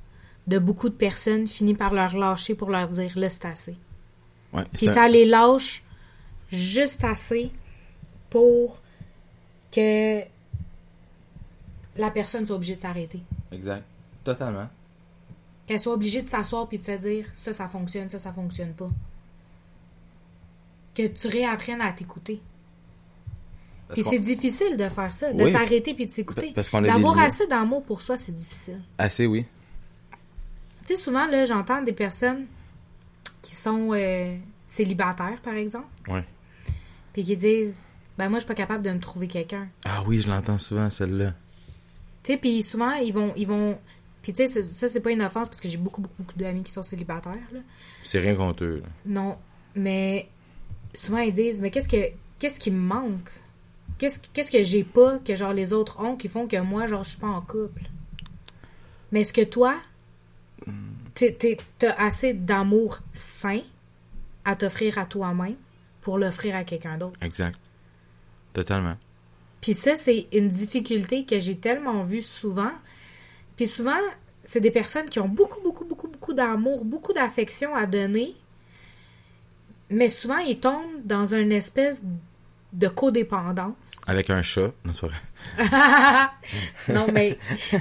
[0.48, 3.78] de beaucoup de personnes finit par leur lâcher pour leur dire là c'est assez.
[4.54, 5.84] Ouais, Puis ça- ça les lâche
[6.52, 7.52] juste assez
[8.30, 8.80] pour
[9.72, 10.22] que
[11.98, 13.22] la personne soit obligée de s'arrêter.
[13.52, 13.84] Exact.
[14.24, 14.68] Totalement.
[15.66, 18.74] Qu'elle soit obligée de s'asseoir puis de se dire ça, ça fonctionne, ça, ça fonctionne
[18.74, 18.90] pas.
[20.96, 22.42] Que tu réapprennes à t'écouter.
[23.94, 25.52] Puis c'est difficile de faire ça, de Oui.
[25.52, 26.52] s'arrêter puis de s'écouter.
[26.54, 28.82] D'avoir assez d'amour pour soi, c'est difficile.
[28.98, 29.46] Assez, oui.
[30.86, 32.46] Tu sais, souvent, là, j'entends des personnes
[33.42, 36.24] qui sont euh, célibataires, par exemple, Ouais.
[37.14, 37.82] puis qui disent
[38.18, 39.68] Ben, moi, je suis pas capable de me trouver quelqu'un.
[39.86, 41.34] Ah oui, je l'entends souvent, celle-là.
[42.24, 43.34] Tu sais, puis souvent, ils vont.
[43.38, 43.78] Ils vont
[44.24, 46.64] puis tu sais, ça, c'est pas une offense parce que j'ai beaucoup, beaucoup, beaucoup d'amis
[46.66, 47.60] qui sont célibataires, là.
[48.04, 48.82] C'est rien contre eux.
[48.84, 48.90] là.
[49.06, 49.38] Non,
[49.76, 50.28] mais
[50.94, 53.30] souvent ils disent mais qu'est-ce que qu'est-ce qui me manque
[53.98, 57.04] Qu'est-ce qu'est-ce que j'ai pas que genre les autres ont qui font que moi genre
[57.04, 57.82] je suis pas en couple?
[59.12, 59.76] Mais est-ce que toi
[61.16, 63.62] t'es- t'es- t'as assez d'amour sain
[64.46, 65.56] à t'offrir à toi-même
[66.02, 67.18] pour l'offrir à quelqu'un d'autre?
[67.22, 67.58] Exact.
[68.54, 68.96] Totalement.
[69.62, 72.72] Puis ça c'est une difficulté que j'ai tellement vue souvent.
[73.56, 73.98] Puis souvent
[74.44, 78.36] c'est des personnes qui ont beaucoup beaucoup beaucoup beaucoup d'amour, beaucoup d'affection à donner
[79.90, 82.02] mais souvent ils tombent dans une espèce
[82.74, 83.92] de codépendance.
[84.06, 84.72] Avec un chat.
[84.84, 85.16] Non, c'est vrai.
[86.94, 87.38] non, mais.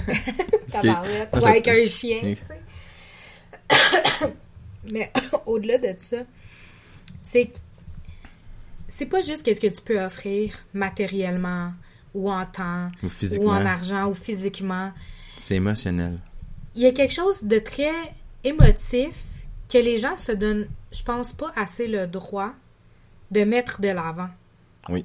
[1.34, 2.60] Ou avec un chien, tu sais.
[4.90, 5.12] mais
[5.46, 6.18] au-delà de ça,
[7.22, 7.52] c'est
[8.88, 11.72] c'est pas juste qu'est-ce que tu peux offrir matériellement
[12.14, 13.08] ou en temps Ou
[13.40, 14.92] ou en argent ou physiquement.
[15.36, 16.18] C'est émotionnel.
[16.74, 17.92] Il y a quelque chose de très
[18.44, 19.22] émotif
[19.68, 22.52] que les gens se donnent, je pense pas assez le droit
[23.30, 24.28] de mettre de l'avant.
[24.88, 25.04] Oui.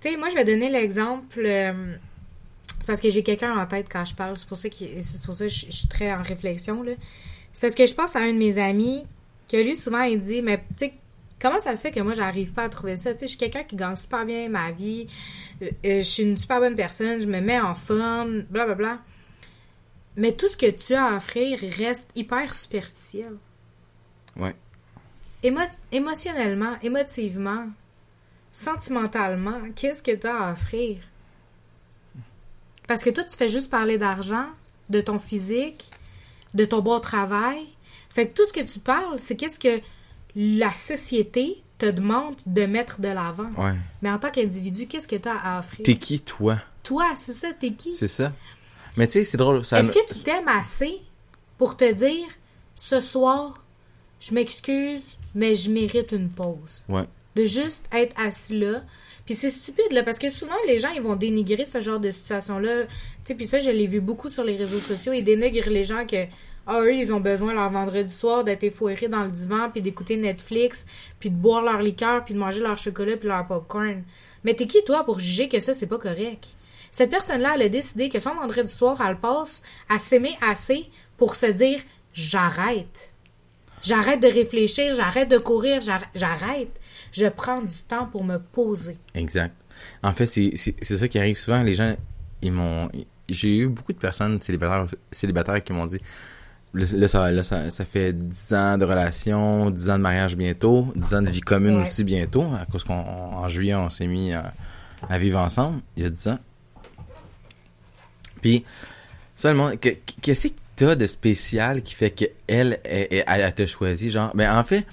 [0.00, 1.40] Tu sais, moi, je vais donner l'exemple.
[1.44, 1.96] euh,
[2.78, 4.36] c'est parce que j'ai quelqu'un en tête quand je parle.
[4.36, 6.82] C'est pour ça que, c'est pour ça que je, je suis très en réflexion.
[6.82, 6.92] là.
[7.52, 9.04] C'est parce que je pense à un de mes amis
[9.48, 10.94] que lui, souvent, il dit Mais, tu sais,
[11.40, 13.12] comment ça se fait que moi, j'arrive pas à trouver ça?
[13.12, 15.06] Tu sais, je suis quelqu'un qui gagne super bien ma vie.
[15.62, 17.20] euh, euh, je suis une super bonne personne.
[17.20, 18.42] Je me mets en forme.
[18.50, 18.74] Blablabla.
[18.74, 18.98] Bla, bla.
[20.16, 23.32] Mais tout ce que tu as à offrir reste hyper superficiel.
[24.36, 24.54] Ouais.
[25.42, 27.66] Émo- émotionnellement, émotivement,
[28.52, 30.98] sentimentalement, qu'est-ce que tu as à offrir?
[32.86, 34.46] Parce que toi, tu fais juste parler d'argent,
[34.90, 35.86] de ton physique,
[36.54, 37.66] de ton bon travail.
[38.10, 39.80] Fait que tout ce que tu parles, c'est qu'est-ce que
[40.36, 43.50] la société te demande de mettre de l'avant.
[43.56, 43.74] Ouais.
[44.02, 45.84] Mais en tant qu'individu, qu'est-ce que tu as à offrir?
[45.84, 46.58] T'es qui, toi?
[46.82, 47.92] Toi, c'est ça, t'es qui?
[47.92, 48.32] C'est ça?
[48.96, 49.64] Mais tu sais, c'est drôle.
[49.64, 49.80] Ça...
[49.80, 51.00] Est-ce que tu t'aimes assez
[51.56, 52.26] pour te dire
[52.76, 53.54] ce soir,
[54.20, 56.84] je m'excuse, mais je mérite une pause?
[56.88, 57.06] Ouais.
[57.36, 58.82] De juste être assis là.
[59.24, 62.10] Puis c'est stupide, là, parce que souvent, les gens, ils vont dénigrer ce genre de
[62.10, 62.84] situation-là.
[62.84, 62.88] Tu
[63.24, 65.12] sais, puis ça, je l'ai vu beaucoup sur les réseaux sociaux.
[65.12, 66.26] Ils dénigrent les gens que,
[66.66, 70.16] ah, eux, ils ont besoin leur vendredi soir d'être effoirés dans le divan, puis d'écouter
[70.16, 70.86] Netflix,
[71.20, 74.02] puis de boire leur liqueur, puis de manger leur chocolat, puis leur popcorn.
[74.44, 76.48] Mais t'es qui, toi, pour juger que ça, c'est pas correct?
[76.90, 81.36] Cette personne-là, elle a décidé que son vendredi soir, elle passe à s'aimer assez pour
[81.36, 81.80] se dire
[82.12, 83.12] j'arrête.
[83.82, 86.70] J'arrête de réfléchir, j'arrête de courir, j'arr- j'arrête.
[87.12, 88.96] Je prends du temps pour me poser.
[89.14, 89.54] Exact.
[90.02, 91.62] En fait, c'est ça qui arrive souvent.
[91.62, 91.94] Les gens,
[92.42, 92.90] ils m'ont.
[93.28, 95.98] J'ai eu beaucoup de personnes célibataires, célibataires qui m'ont dit
[96.74, 100.92] là, ça, là ça, ça fait 10 ans de relation, 10 ans de mariage bientôt,
[100.96, 101.82] 10 ans de vie commune Ouais.
[101.82, 104.52] aussi bientôt, à cause qu'en juillet, on s'est mis à,
[105.08, 106.38] à vivre ensemble, il y a 10 ans.
[108.40, 108.64] Puis,
[109.36, 114.10] seulement, que- qu'est-ce que t'as de spécial qui fait qu'elle, elle, elle, elle t'a choisi,
[114.10, 114.84] genre, ben, en fait,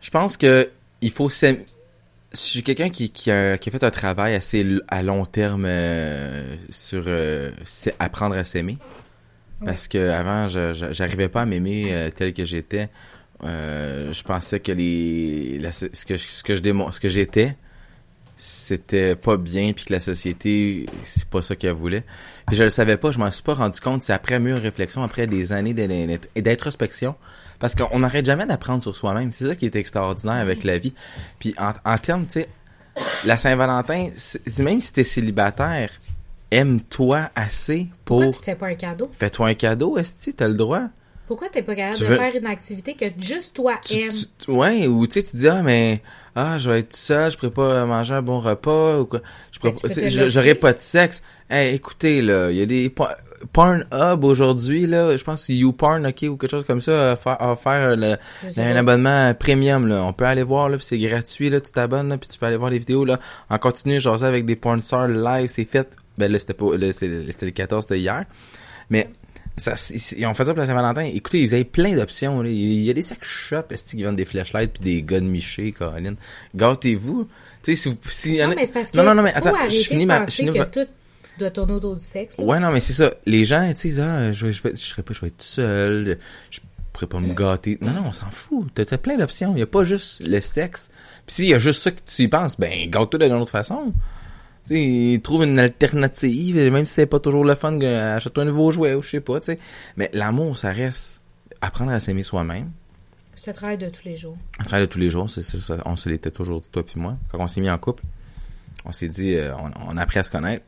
[0.00, 0.70] je pense que
[1.04, 1.66] il faut s'aimer.
[2.32, 7.52] Je suis quelqu'un qui, a, fait un travail assez à long terme euh, sur euh,
[8.00, 8.76] apprendre à s'aimer.
[9.64, 12.88] Parce que avant, j'arrivais pas à m'aimer euh, tel que j'étais.
[13.42, 15.60] Je pensais que les
[16.06, 17.54] que ce ce que j'étais
[18.46, 22.04] c'était pas bien puis que la société c'est pas ça qu'elle voulait.
[22.46, 25.02] Puis je le savais pas, je m'en suis pas rendu compte, c'est après mûre réflexion,
[25.02, 27.14] après des années d'in- d'introspection
[27.58, 29.32] parce qu'on n'arrête jamais d'apprendre sur soi-même.
[29.32, 30.92] C'est ça qui est extraordinaire avec la vie.
[31.38, 32.48] Puis en, en termes, tu sais,
[33.24, 34.10] la Saint-Valentin,
[34.58, 35.90] même si t'es célibataire,
[36.50, 38.18] aime-toi assez pour...
[38.20, 39.10] Pourquoi tu te fais pas un cadeau?
[39.18, 40.88] Fais-toi un cadeau, est-ce que t'as le droit?
[41.26, 44.12] Pourquoi t'es pas capable Tu de veux- faire une activité que juste toi Tu- aimes?
[44.38, 46.02] tu- ouais, ou tu sais, tu dis, ah, mais,
[46.36, 49.20] ah, je vais être seul, je pourrais pas manger un bon repas, ou quoi.
[49.50, 49.88] Je pourrais pas-
[50.28, 51.22] j'aurais pas de sexe.
[51.48, 53.14] Hey, écoutez, là, il y a des por-
[53.52, 57.40] Pornhub aujourd'hui, là, je pense que YouPorn, ok, ou quelque chose comme ça, a faire,
[57.42, 60.02] a faire le, Je sais un abonnement premium, là.
[60.02, 62.46] On peut aller voir, là, puis c'est gratuit, là, tu t'abonnes, là, puis tu peux
[62.46, 63.18] aller voir les vidéos, là.
[63.50, 65.94] En continu, genre ça avec des porn stars live, c'est fait.
[66.16, 68.24] Ben là, c'était pas, là, c'était c'était le 14, c'était hier.
[68.88, 69.10] Mais,
[69.56, 69.74] ça,
[70.16, 71.02] ils ont fait ça pour la Saint-Valentin.
[71.14, 72.42] Écoutez, vous avez plein d'options.
[72.42, 72.48] là.
[72.50, 75.72] Il y a des sex shops est-ce qui vendent des flashlights puis des guns michés,
[75.72, 76.16] Caroline.
[76.56, 77.28] Gâtez-vous.
[77.62, 77.96] Tu sais, si vous...
[78.10, 80.26] Si, Non, mais c'est parce que non, non, non, mais attends, je finis ma...
[80.26, 80.86] Je finis que ma- tout
[81.38, 82.36] doit tourner autour du sexe.
[82.38, 82.44] là.
[82.44, 83.12] Ouais, non, mais c'est ça.
[83.26, 86.18] Les gens, tu sais, ah, je, je, vais, je serais pas, je vais être seul,
[86.50, 86.60] je
[86.92, 87.78] pourrais pas me gâter.
[87.80, 88.68] Non, non, on s'en fout.
[88.74, 89.52] T'as t'as plein d'options.
[89.56, 90.90] Il y a pas juste le sexe.
[91.26, 93.92] Puis s'il y a juste ça que tu y penses, ben, gâte-toi d'une autre façon.
[94.66, 98.46] Tu sais, trouve une alternative, même si c'est pas toujours le fun, euh, achète-toi un
[98.46, 99.58] nouveau jouet ou je sais pas, tu sais.
[99.96, 101.22] Mais l'amour, ça reste
[101.60, 102.70] apprendre à s'aimer soi-même.
[103.36, 104.38] C'est le travail de tous les jours.
[104.58, 106.82] Un travail de tous les jours, c'est ça, ça, on se l'était toujours dit, toi
[106.82, 107.18] puis moi.
[107.30, 108.04] Quand on s'est mis en couple,
[108.86, 110.64] on s'est dit, euh, on, on a appris à se connaître.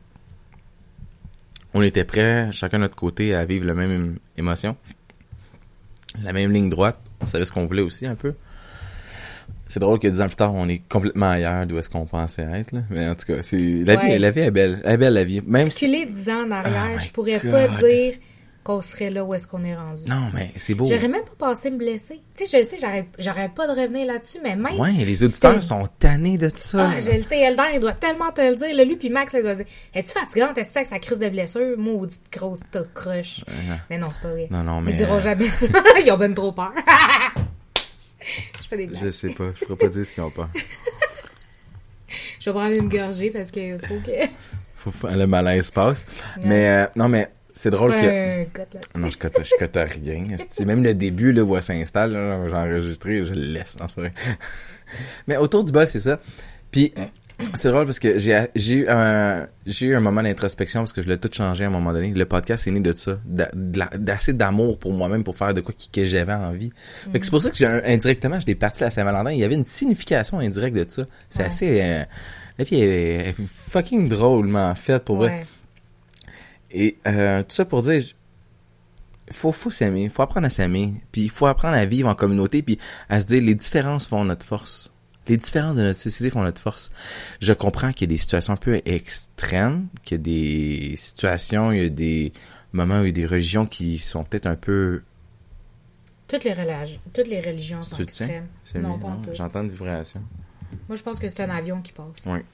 [1.73, 4.77] On était prêts, chacun de notre côté, à vivre la même émotion.
[6.23, 6.99] La même ligne droite.
[7.21, 8.35] On savait ce qu'on voulait aussi, un peu.
[9.69, 12.43] C'est drôle que dix ans plus tard, on est complètement ailleurs d'où est-ce qu'on pensait
[12.43, 12.83] être, là.
[12.91, 14.13] Mais en tout cas, c'est, la Ouais.
[14.13, 14.81] vie, la vie est belle.
[14.85, 15.43] Elle est belle, la vie.
[15.45, 18.15] Même si, Reculer 10 ans en arrière, Oh je pourrais pas dire
[18.63, 20.03] qu'on serait là où est-ce qu'on est rendu.
[20.09, 20.85] non, mais c'est beau.
[20.85, 22.21] J'aurais même pas pensé me blesser.
[22.35, 24.79] Tu sais, je le sais, j'arrête pas de revenir là-dessus, mais même.
[24.79, 26.91] Ouais, si les auditeurs sont tannés de ça.
[26.95, 28.75] Ah, je le sais, Elder, il doit tellement te le dire.
[28.75, 31.29] Là, lui puis Max, il doit dire Es-tu fatigante Est-ce que c'est sa crise de
[31.29, 31.77] blessure?
[31.79, 32.61] Maudite grosse
[32.95, 33.45] croche.
[33.91, 34.49] Mais non, c'est pas vrai.
[34.51, 34.93] Non, non, mais.
[34.93, 35.67] Ils diront euh, jamais ça.
[36.05, 36.73] Ils ont ben trop peur.
[38.63, 39.05] je fais des blagues.
[39.05, 40.49] Je sais pas, je pourrais pas dire si on pas.
[42.39, 44.27] Je vais prendre une gorgée parce que faut que.
[44.93, 46.07] faut le malaise passe.
[46.45, 48.43] Mais euh, non, mais c'est drôle que.
[48.45, 48.47] Un.
[48.95, 50.25] Non, je cote, je cote à rien.
[50.65, 54.13] Même le début, là, où elle s'installe, j'ai enregistré, je le laisse, non, vrai.
[55.27, 56.21] Mais autour du bol, c'est ça.
[56.71, 56.95] Puis,
[57.55, 61.03] c'est drôle parce que j'ai, j'ai eu un, j'ai eu un moment d'introspection parce que
[61.03, 62.13] je l'ai tout changé à un moment donné.
[62.13, 63.19] Le podcast est né de ça.
[63.55, 66.71] D'assez d'amour pour moi-même pour faire de quoi que j'avais envie.
[67.13, 69.33] Fait que c'est pour ça que j'ai, un- indirectement, je l'ai parti à Saint-Valentin.
[69.33, 71.03] Il y avait une signification indirecte de ça.
[71.29, 71.47] C'est Ouais.
[71.49, 72.05] assez, euh,
[72.59, 73.35] la vie est, est
[73.69, 75.29] fucking drôlement faite pour vrai.
[75.31, 75.45] Ouais.
[76.71, 78.03] Et euh, tout ça pour dire,
[79.31, 82.63] faut faut s'aimer, faut apprendre à s'aimer, puis il faut apprendre à vivre en communauté,
[82.63, 84.93] puis à se dire les différences font notre force.
[85.29, 86.91] Les différences de notre société font notre force.
[87.41, 91.73] Je comprends qu'il y a des situations un peu extrêmes, qu'il y a des situations,
[91.73, 92.33] il y a des
[92.73, 95.03] moments où il y a des religions qui sont peut-être un peu...
[96.29, 98.47] Toutes les religions, toutes les religions sont extrêmes.
[98.75, 99.17] Non, pas.
[99.33, 100.23] J'entends une vibration.
[100.89, 102.27] Moi, je pense que c'est un avion qui passe.
[102.27, 102.45] Ouais.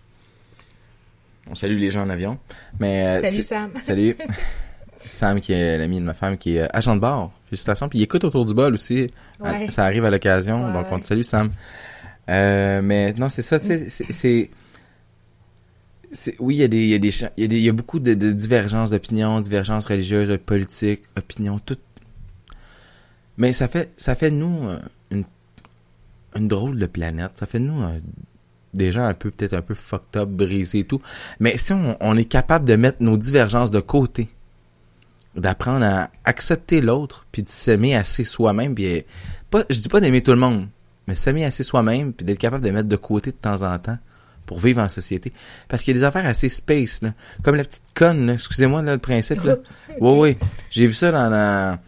[1.48, 2.38] On salue les gens en avion.
[2.78, 3.70] Mais, euh, Salut, Sam.
[3.76, 4.16] Salut.
[5.08, 7.32] Sam, qui est l'ami de ma femme, qui est agent de bord.
[7.46, 7.88] Félicitations.
[7.88, 9.08] Puis il écoute autour du bol aussi.
[9.40, 9.68] Ouais.
[9.70, 10.66] Ça arrive à l'occasion.
[10.66, 11.52] Ouais, donc, on te salue, Sam.
[12.30, 14.48] Euh, mais non, c'est ça, tu sais,
[16.12, 17.00] c'est- Oui, il y a des,
[17.36, 21.78] il y a beaucoup de, divergences d'opinions, divergences religieuses, politiques, opinions, tout.
[23.38, 24.78] Mais ça fait, ça fait nous euh,
[25.10, 27.32] une, drôle de planète.
[27.34, 27.98] Ça fait nous euh,
[28.74, 31.00] des gens un peu, peut-être un peu fucked up, brisés et tout.
[31.40, 34.28] Mais si on, est capable de mettre nos divergences de côté,
[35.34, 39.04] d'apprendre à accepter l'autre, puis de s'aimer assez soi-même, puis
[39.50, 40.68] pas, je dis pas d'aimer tout le monde,
[41.06, 43.98] mais s'aimer assez soi-même, puis d'être capable de mettre de côté de temps en temps
[44.46, 45.32] pour vivre en société.
[45.68, 47.12] Parce qu'il y a des affaires assez space, là.
[47.42, 49.54] Comme la petite conne, excusez-moi, là, le principe, là.
[49.54, 49.76] Oups.
[50.00, 50.36] Oui, oui.
[50.70, 51.78] J'ai vu ça dans, la-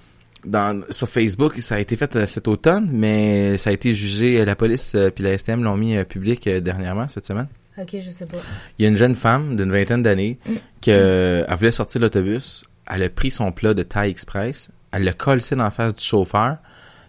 [0.47, 1.57] dans, sur Facebook.
[1.61, 4.41] Ça a été fait euh, cet automne, mais ça a été jugé.
[4.41, 7.49] euh, La police euh, puis la STM l'ont mis euh, public euh, dernièrement, cette semaine.
[7.77, 8.37] Ok, je sais pas.
[8.79, 10.39] Il y a une jeune femme d'une vingtaine d'années
[10.81, 12.65] qui euh, elle voulait sortir de l'autobus.
[12.87, 14.71] Elle a pris son plat de Thai Express.
[14.93, 16.59] Elle l'a collé dans la face du chauffeur.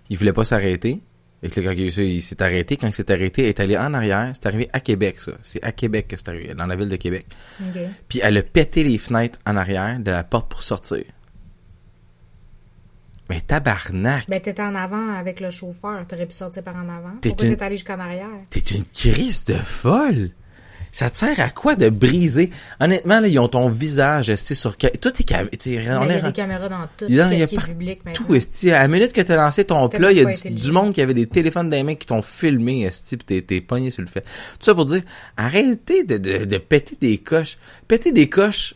[0.10, 1.02] Il voulait pas s'arrêter.
[1.46, 2.76] Et que il, s'est arrêté.
[2.76, 4.32] Quand il s'est arrêté, elle est allée en arrière.
[4.34, 5.34] C'est arrivé à Québec, ça.
[5.44, 7.28] C'est à Québec que c'est arrivé, dans la ville de Québec.
[8.10, 11.04] Puis elle a pété les fenêtres en arrière de la porte pour sortir.
[13.30, 14.26] Mais tabarnak!
[14.28, 16.06] Ben, t'étais en avant avec le chauffeur.
[16.08, 17.16] T'aurais pu sortir par en avant.
[17.22, 18.28] T'es Pourquoi une- t'es allé jusqu'en arrière?
[18.50, 20.32] T'es une crise de folle!
[20.96, 22.52] Ça te sert à quoi de briser?
[22.80, 24.78] Honnêtement, là, ils ont ton visage assis sur...
[24.78, 25.44] Tout est cam...
[25.44, 27.04] Ben, il y est a des caméras dans tout.
[27.10, 28.26] Il y a- est public maintenant?
[28.26, 28.72] tout, esti.
[28.72, 31.02] À la minute que t'as lancé ton plat, il y a pas du, monde qui
[31.02, 34.04] avait des téléphones dans les mains qui t'ont filmé, esti, pis t'es, t'es pogné sur
[34.04, 34.22] le fait.
[34.22, 35.02] Tout ça pour dire,
[35.36, 37.58] arrêtez de, de, de péter des coches.
[37.90, 38.74] Péter des coches,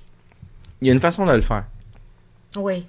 [0.81, 1.67] il y a une façon de le faire.
[2.57, 2.85] Oui.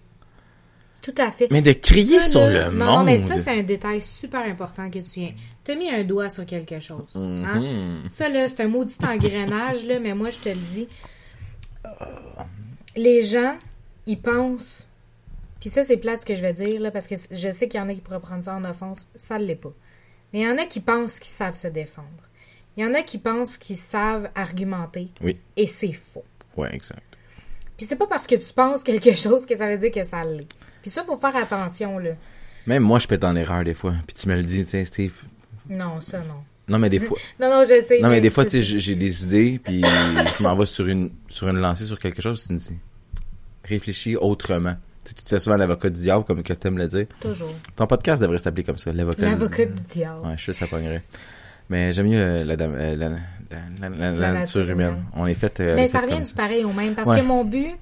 [1.03, 1.49] Tout à fait.
[1.51, 2.79] Mais de crier Ça, sur le non, monde.
[2.99, 5.33] Non, mais ça, c'est un détail super important que tu viens.
[5.65, 7.13] T'as mis un doigt sur quelque chose.
[7.17, 7.61] hein?
[7.61, 8.11] Mhm.
[8.11, 10.89] Ça, là, c'est un maudit engrenage, là, mais moi, je te le dis.
[12.97, 13.55] Les gens,
[14.07, 14.87] ils pensent.
[15.61, 17.79] Puis ça, c'est plate ce que je vais dire, là, parce que je sais qu'il
[17.79, 19.09] y en a qui pourraient prendre ça en offense.
[19.15, 19.73] Ça ne l'est pas.
[20.33, 22.09] Mais il y en a qui pensent qu'ils savent se défendre.
[22.77, 25.09] Il y en a qui pensent qu'ils savent argumenter.
[25.21, 25.37] Oui.
[25.57, 26.25] Et c'est faux.
[26.57, 27.03] Ouais, exact.
[27.77, 30.25] Puis c'est pas parce que tu penses quelque chose que ça veut dire que ça
[30.25, 30.49] l'est.
[30.83, 32.11] Puis ça, faut faire attention, là.
[32.67, 33.95] Même moi, je pète en erreur des fois.
[34.07, 35.15] Puis tu me le dis, tu sais, Steve.
[35.69, 36.35] Non, ça, non.
[36.69, 37.19] Non, mais des fois...
[37.41, 38.01] Non, non, je sais.
[38.01, 41.11] Non, mais des fois, tu sais, j'ai- des idées, puis je m'en vais sur une,
[41.29, 42.77] sur une lancée sur quelque chose, tu me dis,
[43.65, 44.75] réfléchis autrement.
[45.05, 47.07] Tu sais, tu te fais souvent l'avocat du diable, comme que t'aimes le dire.
[47.21, 47.53] Toujours.
[47.77, 50.27] Ton podcast devrait s'appeler comme ça, l'avocat du L'avocat du diable.
[50.27, 51.03] Ouais, je sais, ça pognerait.
[51.71, 53.09] Mais j'aime mieux euh, la, euh, la,
[53.89, 55.05] la, la, nature humaine.
[55.15, 55.61] On est fait.
[55.61, 56.95] euh, Mais ça revient du pareil au même.
[56.95, 57.77] Parce que mon but,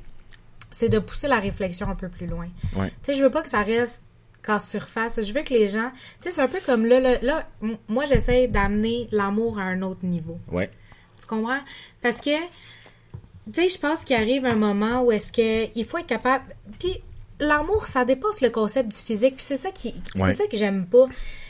[0.78, 2.48] c'est de pousser la réflexion un peu plus loin.
[2.76, 2.88] Ouais.
[3.02, 4.04] Tu sais, je veux pas que ça reste
[4.44, 5.20] qu'en surface.
[5.20, 5.90] Je veux que les gens.
[6.20, 7.48] Tu sais, c'est un peu comme là, là, là,
[7.88, 10.38] moi, j'essaie d'amener l'amour à un autre niveau.
[10.52, 10.70] Ouais.
[11.20, 11.58] Tu comprends?
[12.00, 12.30] Parce que,
[13.52, 16.44] tu sais, je pense qu'il arrive un moment où est-ce que il faut être capable.
[16.78, 17.02] Puis
[17.40, 19.34] l'amour, ça dépasse le concept du physique.
[19.36, 20.30] Puis c'est ça qui, Ouais.
[20.30, 21.06] c'est ça que j'aime pas.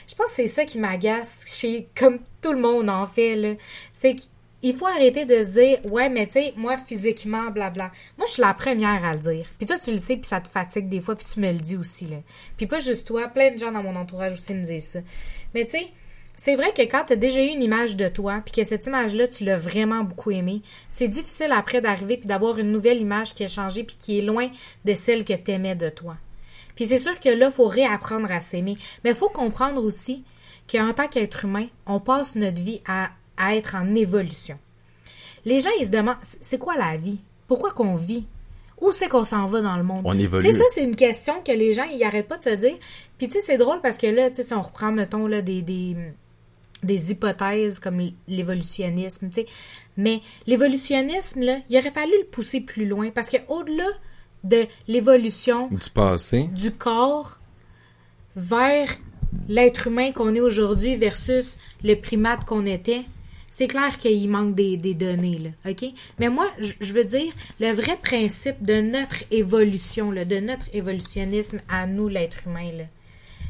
[0.09, 3.59] Je pense que c'est ça qui m'agace chez comme tout le monde en fait.
[3.93, 4.17] C'est
[4.61, 7.91] qu'il faut arrêter de se dire ouais mais tu sais moi physiquement blabla.
[8.17, 9.47] Moi je suis la première à le dire.
[9.59, 11.59] Puis toi tu le sais puis ça te fatigue des fois puis tu me le
[11.59, 12.19] dis aussi là.
[12.57, 15.01] Puis pas juste toi, plein de gens dans mon entourage aussi me disent ça.
[15.55, 15.89] Mais tu sais
[16.41, 18.87] c'est vrai que quand tu as déjà eu une image de toi, puis que cette
[18.87, 23.35] image-là, tu l'as vraiment beaucoup aimée, c'est difficile après d'arriver puis d'avoir une nouvelle image
[23.35, 24.49] qui a changé puis qui est loin
[24.85, 26.17] de celle que tu aimais de toi.
[26.77, 28.77] Puis c'est sûr que là, il faut réapprendre à s'aimer.
[29.03, 30.23] Mais il faut comprendre aussi
[30.71, 34.59] qu'en tant qu'être humain, on passe notre vie à, à être en évolution.
[35.45, 37.19] Les gens, ils se demandent, c'est quoi la vie?
[37.47, 38.27] Pourquoi qu'on vit?
[38.81, 40.03] Où c'est qu'on s'en va dans le monde?
[40.05, 40.45] On évolue.
[40.45, 42.77] Tu sais, ça, c'est une question que les gens, ils arrêtent pas de se dire.
[43.17, 45.43] Puis, tu sais, c'est drôle parce que là, tu sais, si on reprend, mettons, là,
[45.43, 45.97] des, des,
[46.83, 49.47] des hypothèses comme l'évolutionnisme, tu sais.
[49.97, 53.87] Mais l'évolutionnisme, là, il aurait fallu le pousser plus loin parce que au-delà
[54.45, 56.45] de l'évolution Du passé.
[56.55, 57.39] du corps
[58.37, 58.89] vers
[59.49, 63.03] l'être humain qu'on est aujourd'hui versus le primate qu'on était,
[63.51, 65.91] c'est clair qu'il manque des, des données, là, OK?
[66.19, 71.61] Mais moi, je veux dire, le vrai principe de notre évolution, là, de notre évolutionnisme
[71.69, 72.85] à nous, l'être humain, là,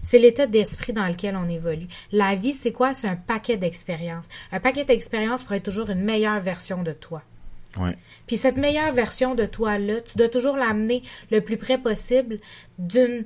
[0.02, 1.86] c'est l'état d'esprit dans lequel on évolue.
[2.12, 2.94] La vie, c'est quoi?
[2.94, 4.28] C'est un paquet d'expériences.
[4.52, 7.22] Un paquet d'expériences pour être toujours une meilleure version de toi.
[7.76, 7.96] Ouais.
[8.26, 12.38] Puis cette meilleure version de toi-là, tu dois toujours l'amener le plus près possible
[12.78, 13.24] d'une...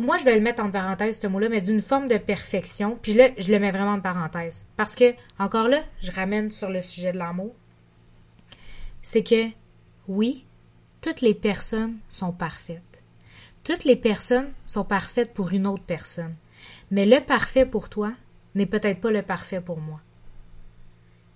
[0.00, 2.96] Moi, je vais le mettre en parenthèse, ce mot-là, mais d'une forme de perfection.
[3.02, 4.64] Puis là, je le mets vraiment en parenthèse.
[4.78, 7.54] Parce que, encore là, je ramène sur le sujet de l'amour.
[9.02, 9.50] C'est que,
[10.08, 10.46] oui,
[11.02, 13.02] toutes les personnes sont parfaites.
[13.62, 16.34] Toutes les personnes sont parfaites pour une autre personne.
[16.90, 18.14] Mais le parfait pour toi
[18.54, 20.00] n'est peut-être pas le parfait pour moi.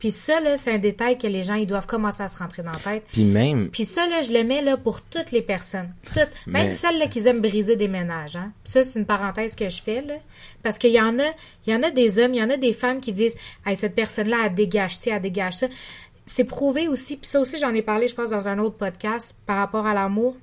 [0.05, 2.63] Puis ça, là, c'est un détail que les gens, ils doivent commencer à se rentrer
[2.63, 3.05] dans la tête.
[3.11, 5.95] Puis même, Puis ça, là, je le mets là pour toutes les personnes.
[6.05, 6.29] Toutes.
[6.47, 8.37] Même Mais- celles là, qui aiment briser des ménages.
[8.37, 8.53] Hein.
[8.63, 10.03] Puis ça, c'est une parenthèse que je fais.
[10.03, 10.17] Là.
[10.63, 11.31] Parce qu'il y en a,
[11.67, 13.35] il y en a des hommes, il y en a des femmes qui disent
[13.65, 15.69] hey, cette personne-là, elle dégage ci, elle dégage ça.
[16.27, 19.39] C'est prouvé aussi, puis ça aussi, j'en ai parlé, je pense, dans un autre podcast
[19.47, 20.37] par rapport à l'amour.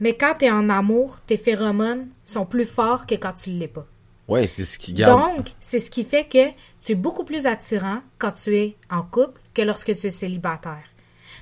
[0.00, 3.60] Mais quand tu es en amour, tes phéromones sont plus forts que quand tu ne
[3.60, 3.86] l'es pas.
[4.28, 5.36] Ouais, c'est ce qui garde.
[5.36, 6.50] Donc, c'est ce qui fait que
[6.80, 10.84] tu es beaucoup plus attirant quand tu es en couple que lorsque tu es célibataire.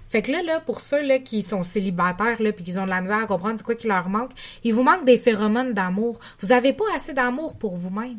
[0.06, 2.90] Fait que là, là, pour ceux là, qui sont célibataires là, puis qui ont de
[2.90, 4.32] la misère à comprendre c'est quoi qui leur manque,
[4.64, 6.18] il vous manque des phéromones d'amour.
[6.40, 8.18] Vous avez pas assez d'amour pour vous-même.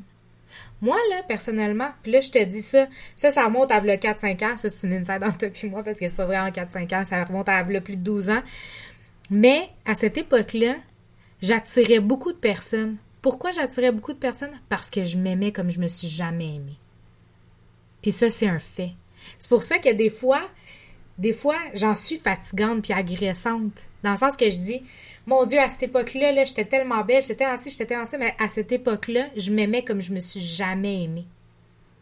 [0.82, 4.45] Moi, là, personnellement, puis là, je te dis ça, ça, ça remonte à le 4-5
[4.45, 4.57] ans.
[4.57, 7.03] Ça, c'est une inside entre toi moi, parce que c'est pas vrai en 4-5 ans,
[7.03, 8.41] ça remonte à plus de 12 ans.
[9.30, 10.76] Mais, à cette époque-là,
[11.41, 12.97] j'attirais beaucoup de personnes.
[13.22, 14.60] Pourquoi j'attirais beaucoup de personnes?
[14.70, 16.78] Parce que je m'aimais comme je me suis jamais aimée.
[18.02, 18.92] Puis ça, c'est un fait.
[19.38, 20.42] C'est pour ça que des fois,
[21.18, 23.86] des fois, j'en suis fatigante puis agressante.
[24.04, 24.82] Dans le sens que je dis,
[25.28, 28.50] mon Dieu, à cette époque-là, là, j'étais tellement belle, j'étais ainsi, j'étais ainsi, mais à
[28.50, 31.28] cette époque-là, je m'aimais comme je me suis jamais aimée.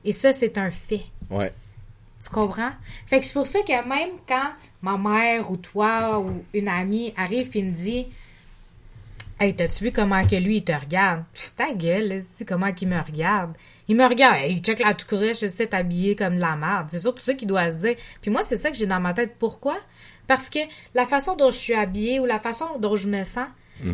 [0.05, 1.03] Et ça, c'est un fait.
[1.29, 1.53] Ouais.
[2.23, 2.71] Tu comprends?
[3.07, 4.51] Fait que c'est pour ça que même quand
[4.81, 8.07] ma mère ou toi ou une amie arrive puis me dit
[9.41, 11.23] Hey, t'as-tu vu comment que lui il te regarde?
[11.33, 13.53] Pff, ta gueule, là, c'est comment qu'il me regarde?
[13.87, 16.87] Il me regarde, hey, il check la tout croche, c'est habillé comme de la merde.
[16.89, 17.95] C'est surtout ça qu'il doit se dire.
[18.21, 19.35] Puis moi, c'est ça que j'ai dans ma tête.
[19.39, 19.77] Pourquoi?
[20.27, 20.59] Parce que
[20.93, 23.47] la façon dont je suis habillée ou la façon dont je me sens,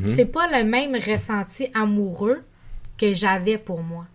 [0.03, 2.41] c'est pas le même ressenti amoureux
[2.97, 4.05] que j'avais pour moi.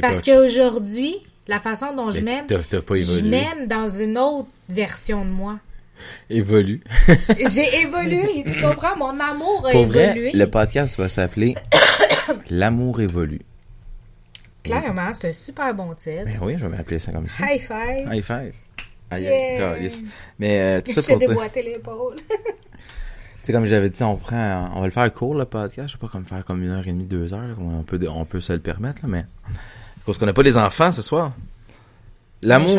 [0.00, 1.16] Parce qu'aujourd'hui,
[1.48, 5.58] la façon dont je m'aime, je m'aime dans une autre version de moi.
[6.30, 6.82] Évolue.
[7.54, 8.96] J'ai évolué, tu comprends?
[8.96, 10.32] Mon amour a Pour vrai, évolué.
[10.32, 11.54] le podcast va s'appeler
[12.50, 13.40] L'amour évolue.
[14.62, 16.24] Clairement, c'est un super bon titre.
[16.24, 17.44] Ben oui, je vais m'appeler ça comme ça.
[17.44, 18.08] High five.
[18.12, 18.52] High five.
[19.10, 19.78] Aïe, Yeah.
[20.38, 22.16] Mais euh, tout ça pour dire, tu déboîté l'épaule.
[23.42, 25.88] sais, comme j'avais dit, on prend, on va le faire court, le podcast.
[25.88, 27.58] Je sais pas comme faire comme une heure et demie, deux heures.
[27.60, 29.24] On peut, on peut se le permettre, là, mais.
[30.06, 31.32] Parce qu'on n'a pas des enfants ce soir.
[32.40, 32.76] L'amour.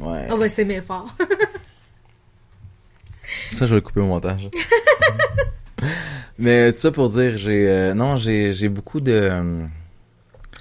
[0.00, 0.26] Ouais.
[0.30, 1.14] On va s'aimer fort.
[3.50, 4.48] Ça, je vais le couper au montage.
[6.38, 9.64] mais tout ça pour dire, j'ai, euh, non, j'ai, j'ai beaucoup de, euh,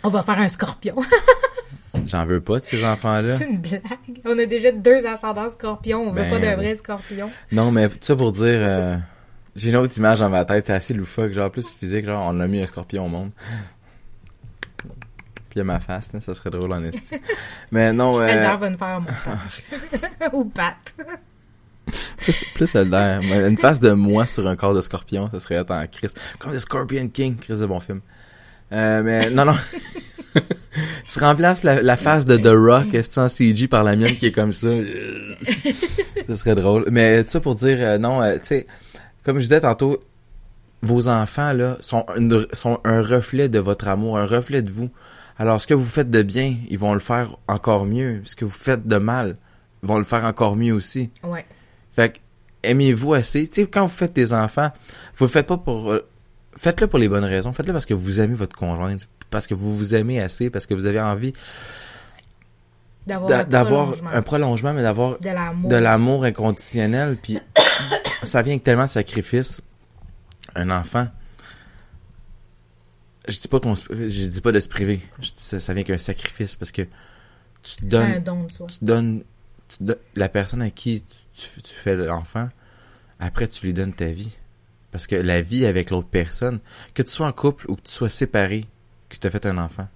[0.04, 0.96] On va faire un scorpion.
[2.06, 3.38] j'en veux pas de ces enfants-là.
[3.38, 3.82] c'est une blague.
[4.26, 6.02] On a déjà deux ascendants scorpions.
[6.02, 6.66] On veut Ben pas d'un oui.
[6.66, 7.30] vrai scorpion.
[7.52, 8.98] Non, mais tout ça pour dire, euh,
[9.56, 12.40] j'ai une autre image dans ma tête, c'est assez loufoque, genre plus physique, genre on
[12.40, 13.32] a mis un scorpion au monde.
[15.50, 17.16] Puis a ma face, là, ça serait drôle en esti.
[17.72, 19.64] Mais non, euh, va nous faire un montage.
[20.34, 20.76] Ou Pat.
[22.18, 25.88] Plus, plus mais une face de moi sur un corps de scorpion, ça serait en
[25.88, 26.10] Chris.
[26.38, 28.02] Comme The Scorpion King, Chris de bon film.
[28.72, 29.56] Euh, mais non, non.
[31.10, 34.32] tu remplaces la, la face de The Rock en CG par la mienne qui est
[34.32, 34.70] comme ça?
[36.28, 36.86] Ce serait drôle.
[36.92, 38.68] Mais tout ça pour dire, euh, non, euh, tu sais,
[39.24, 40.04] comme je disais tantôt,
[40.82, 42.06] vos enfants, là, sont,
[42.54, 44.90] sont un reflet de votre amour, un reflet de vous.
[45.38, 48.22] Alors, ce que vous faites de bien, ils vont le faire encore mieux.
[48.24, 49.38] Ce que vous faites de mal,
[49.84, 51.10] ils vont le faire encore mieux aussi.
[51.24, 51.46] Ouais.
[52.00, 52.20] Fait que,
[52.64, 53.48] aimez-vous assez?
[53.48, 54.72] Tu sais, quand vous faites des enfants,
[55.18, 55.92] vous le faites pas pour...
[55.92, 56.08] euh,
[56.56, 57.52] Faites-le pour les bonnes raisons.
[57.54, 60.74] Faites-le parce que vous aimez votre conjointe, parce que vous vous aimez assez, parce que
[60.74, 61.34] vous avez envie
[63.08, 64.10] D'avoir d'a- un prolongement.
[64.12, 66.24] un prolongement, mais d'avoir de l'amour.
[66.26, 67.18] inconditionnel.
[67.22, 67.40] Puis
[68.24, 69.62] ça vient avec tellement de sacrifices.
[70.56, 71.08] Un enfant,
[73.28, 75.00] je dis pas qu'on se- je dis pas de se priver.
[75.20, 76.90] Je dis ça, ça vient qu'un sacrifice parce que tu
[77.76, 78.68] te C'est donnes un don de soi.
[78.68, 79.24] tu donnes,
[80.16, 81.04] la personne à qui
[81.34, 82.50] tu, fais l'enfant,
[83.20, 84.38] après tu lui donnes ta vie.
[84.92, 86.60] Parce que la vie avec l'autre personne,
[86.94, 88.66] que tu sois en couple ou que tu sois séparé,
[89.08, 89.88] que tu as fait un enfant,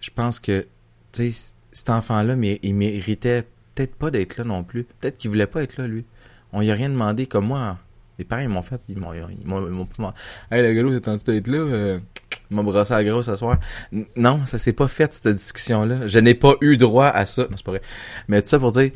[0.00, 0.66] je pense que,
[1.12, 4.84] tu sais, cet enfant-là, il méritait peut-être pas d'être là non plus.
[4.84, 6.04] Peut-être qu'il voulait pas être là, lui.
[6.52, 7.78] On y a rien demandé comme moi.
[8.18, 10.12] Les parents, ils m'ont fait, ils m'ont, ils m'ont, ils m'ont
[10.50, 11.58] Hey, le gars, t'as entendu d'être là?
[11.58, 12.00] Euh,
[12.50, 13.58] m'ont brossé à la grosse ce soir.
[13.92, 16.06] N- Non, ça s'est pas fait, cette discussion-là.
[16.06, 17.42] Je n'ai pas eu droit à ça.
[17.42, 17.82] Non, c'est pas vrai.
[18.28, 18.90] Mais tout ça pour dire,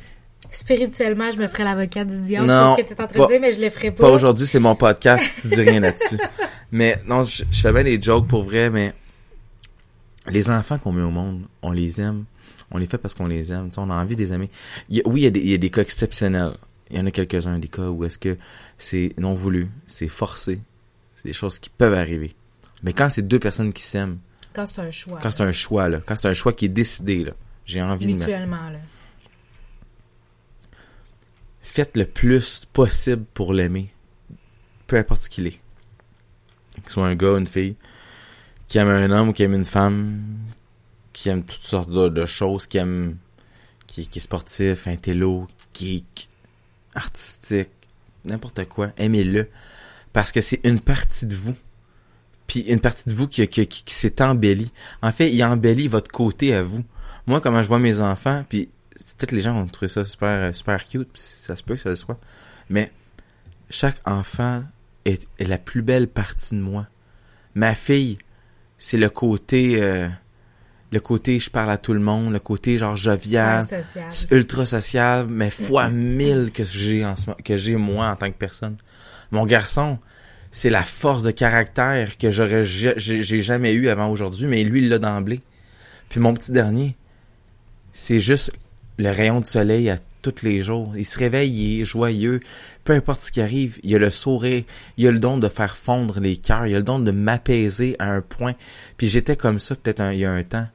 [0.53, 2.49] Spirituellement, je me ferais l'avocat du diable.
[2.49, 4.05] C'est ce que tu es en train de dire, mais je le ferais pas.
[4.05, 6.17] Pas aujourd'hui, c'est mon podcast, tu dis rien là-dessus.
[6.73, 8.95] Mais non, je, je fais bien des jokes pour vrai, mais
[10.29, 12.25] les enfants qu'on met au monde, on les aime.
[12.71, 13.71] On les fait parce qu'on les aime.
[13.79, 14.51] on a envie de les aimer.
[14.91, 16.53] Il a- oui, il y, a des, il y a des cas exceptionnels.
[16.91, 18.37] Il y en a quelques-uns, des cas où est-ce que
[18.79, 20.61] c'est non voulu, c'est forcé.
[21.15, 22.35] C'est des choses qui peuvent arriver.
[22.83, 24.19] Mais quand c'est deux personnes qui s'aiment,
[24.53, 25.19] Quand c'est un choix.
[25.21, 27.33] quand c'est un choix, là, quand c'est un choix qui est décidé, là,
[27.65, 28.79] j'ai envie de Mutuellement, là.
[31.63, 33.93] faites le plus possible pour l'aimer.
[34.87, 35.61] Peu importe ce qu'il est.
[36.75, 37.77] Qu'il soit un gars, une fille,
[38.69, 40.23] qui aime un homme ou qui aime une femme,
[41.13, 43.17] qui aime toutes sortes de, de choses, qui aime,
[43.87, 46.29] qui, qui est sportif, intello, geek,
[46.95, 47.71] artistique,
[48.25, 48.91] n'importe quoi.
[48.97, 49.51] Aimez-le.
[50.13, 51.55] Parce que c'est une partie de vous.
[52.49, 54.73] Puis une partie de vous qui, qui, qui, qui s'est embellie.
[55.03, 56.83] En fait, il embellit votre côté à vous.
[57.27, 58.71] Moi, comment je vois mes enfants, puis
[59.17, 61.91] peut-être les gens vont trouver ça super, super cute, puis ça se peut que ça
[61.91, 62.19] le soit.
[62.71, 62.91] Mais
[63.71, 64.65] chaque enfant
[65.05, 66.87] est, est la plus belle partie de moi.
[67.55, 68.19] Ma fille,
[68.79, 70.09] c'est le côté, euh,
[70.93, 73.67] le côté je parle à tout le monde, le côté genre jovial,
[74.31, 78.39] ultra social, mais fois mille que j'ai en ce que j'ai moi en tant que
[78.39, 78.77] personne.
[79.31, 79.99] Mon garçon,
[80.51, 84.83] c'est la force de caractère que j'aurais ja- j'ai jamais eu avant aujourd'hui, mais lui
[84.83, 85.41] il l'a d'emblée.
[86.09, 86.97] Puis mon petit dernier,
[87.93, 88.53] c'est juste
[88.97, 90.93] le rayon de soleil à tous les jours.
[90.97, 92.41] Il se réveille, il est joyeux,
[92.85, 94.65] peu importe ce qui arrive, il a le sourire,
[94.97, 97.95] il a le don de faire fondre les cœurs, il a le don de m'apaiser
[97.99, 98.55] à un point.
[98.97, 100.67] Puis j'étais comme ça peut-être il y a un temps.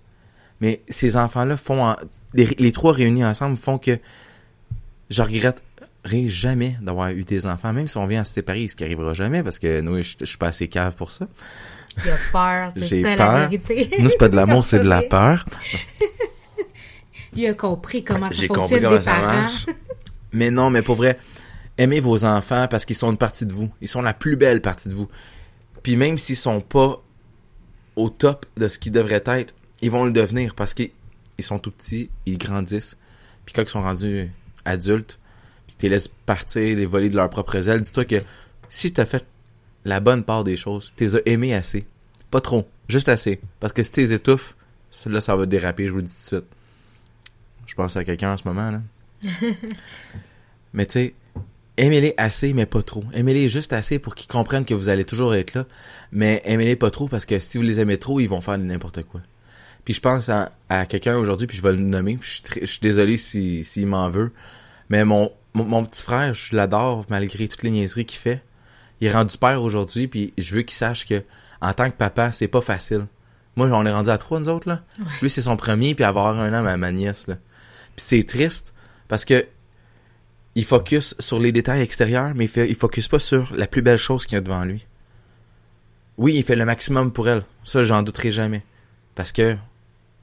[0.62, 1.96] Mais ces enfants-là font en-
[2.34, 4.00] les, les trois réunis ensemble font que
[5.10, 5.62] je regretterai
[6.06, 9.14] jamais d'avoir eu des enfants, même si on vient à se séparer, ce qui arrivera
[9.14, 11.28] jamais parce que nous, je, je suis pas assez cave pour ça.
[12.04, 13.34] Il a peur, c'est J'ai ça peur.
[13.34, 13.90] la vérité.
[14.00, 15.46] Nous, c'est pas de l'amour, c'est de la peur.
[17.36, 19.42] Il a compris comment ça J'ai fonctionne compris comment des ça parents.
[19.42, 19.66] marche.
[20.34, 21.20] Mais non, mais pour vrai,
[21.78, 23.70] aimez vos enfants parce qu'ils sont une partie de vous.
[23.82, 25.08] Ils sont la plus belle partie de vous.
[25.84, 27.04] Puis même s'ils sont pas
[27.96, 30.90] au top de ce qu'ils devraient être, ils vont le devenir parce qu'ils
[31.38, 32.98] ils sont tout petits, ils grandissent.
[33.46, 34.32] Puis quand ils sont rendus
[34.66, 35.20] adultes,
[35.68, 38.22] puis tu les laisses partir, les voler de leurs propres ailes, dis-toi que
[38.70, 39.26] si t'as fait
[39.86, 41.86] la bonne part des choses, tu les as aimés assez.
[42.32, 43.40] Pas trop, juste assez.
[43.60, 44.56] Parce que si tu les étouffes,
[45.06, 46.52] là, ça va déraper, je vous le dis tout de suite.
[47.66, 48.82] Je pense à quelqu'un en ce moment, là.
[50.74, 51.14] mais tu sais,
[51.78, 53.04] aimez-les assez, mais pas trop.
[53.14, 55.66] Aimez-les juste assez pour qu'ils comprennent que vous allez toujours être là.
[56.12, 59.04] Mais aimez-les pas trop parce que si vous les aimez trop, ils vont faire n'importe
[59.04, 59.22] quoi.
[59.86, 62.44] Puis je pense à, à quelqu'un aujourd'hui, puis je vais le nommer, puis je suis,
[62.44, 64.32] très- je suis désolé s'il si, s'il m'en veut.
[64.90, 68.42] Mais mon, mon, mon petit frère, je l'adore malgré toutes les niaiseries qu'il fait.
[69.02, 71.24] Il est rendu père aujourd'hui, puis je veux qu'il sache que
[71.62, 73.08] en tant que papa, c'est pas facile.
[73.56, 74.84] Moi, on est rendu à trois, nous autres, là.
[75.22, 77.36] Lui, c'est son premier, puis avoir un an, ma, ma nièce, là.
[77.96, 78.74] Puis c'est triste,
[79.08, 79.46] parce que
[80.56, 83.82] il focus sur les détails extérieurs, mais il, fait, il focus pas sur la plus
[83.82, 84.86] belle chose qu'il y a devant lui.
[86.18, 87.44] Oui, il fait le maximum pour elle.
[87.64, 88.64] Ça, j'en douterai jamais.
[89.16, 89.56] Parce que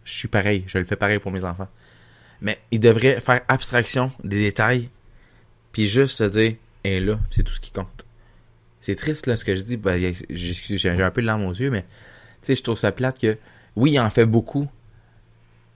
[0.05, 0.65] je suis pareil.
[0.69, 1.69] Je le fais pareil pour mes enfants.
[2.41, 4.89] Mais il devrait faire abstraction des détails,
[5.73, 6.55] puis juste se dire,
[6.85, 8.07] et là, c'est tout ce qui compte.
[8.81, 9.77] C'est triste, là, ce que je dis.
[9.77, 11.89] Ben, j'ai un peu de larmes aux yeux, mais, tu
[12.43, 13.37] sais, je trouve ça plate que,
[13.77, 14.69] oui, il en fait beaucoup,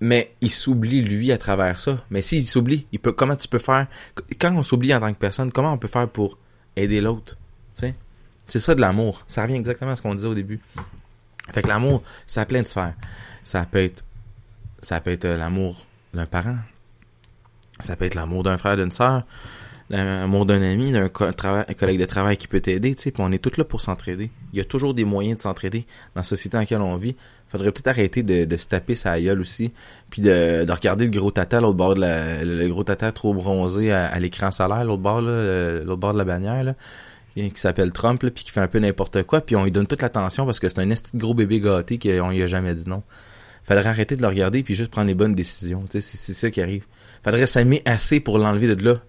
[0.01, 2.05] mais il s'oublie, lui, à travers ça.
[2.11, 3.87] Mais s'il s'oublie, il peut, comment tu peux faire,
[4.39, 6.39] quand on s'oublie en tant que personne, comment on peut faire pour
[6.77, 7.37] aider l'autre,
[7.75, 7.95] tu sais?
[8.47, 9.25] C'est ça de l'amour.
[9.27, 10.61] Ça revient exactement à ce qu'on disait au début.
[11.53, 12.95] Fait que l'amour, ça a plein de sphères.
[13.43, 14.05] Ça peut être,
[14.81, 16.57] ça peut être euh, l'amour d'un parent.
[17.81, 19.25] Ça peut être l'amour d'un frère, d'une sœur.
[19.91, 23.13] L'amour d'un ami, d'un collègue de travail qui peut t'aider, tu sais.
[23.19, 24.31] On est tous là pour s'entraider.
[24.53, 27.17] Il y a toujours des moyens de s'entraider dans la société dans laquelle on vit.
[27.49, 29.73] Faudrait peut-être arrêter de, se taper sa gueule aussi.
[30.09, 33.35] Puis de, de regarder le gros tata l'autre bord de la, le gros tata trop
[33.35, 36.75] bronzé à, l'écran solaire, l'autre bord, l'autre bord de la bannière, là
[37.35, 39.87] qui s'appelle Trump, là, puis qui fait un peu n'importe quoi, puis on lui donne
[39.87, 42.75] toute l'attention parce que c'est un esti de gros bébé gâté qu'on lui a jamais
[42.75, 43.03] dit non.
[43.65, 45.85] Faudrait arrêter de le regarder puis juste prendre les bonnes décisions.
[45.91, 46.85] Tu sais, c'est ça qui arrive.
[47.25, 49.01] Faudrait s'aimer assez pour l'enlever de là,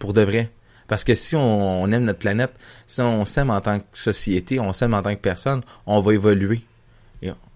[0.00, 0.50] pour de vrai.
[0.88, 2.52] Parce que si on, on aime notre planète,
[2.88, 6.14] si on s'aime en tant que société, on s'aime en tant que personne, on va
[6.14, 6.62] évoluer.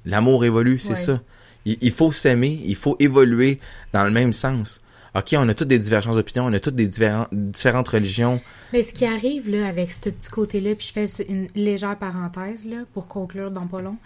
[0.06, 0.94] L'amour évolue, c'est Ouais.
[0.96, 1.20] ça.
[1.64, 3.58] Il, il faut s'aimer, il faut évoluer
[3.94, 4.82] dans le même sens.
[5.14, 8.38] OK, on a toutes des divergences d'opinion, on a toutes des différen- différentes religions,
[8.74, 12.66] Mais ce qui arrive là avec ce petit côté-là, puis je fais une légère parenthèse
[12.66, 13.96] là pour conclure dans pas long.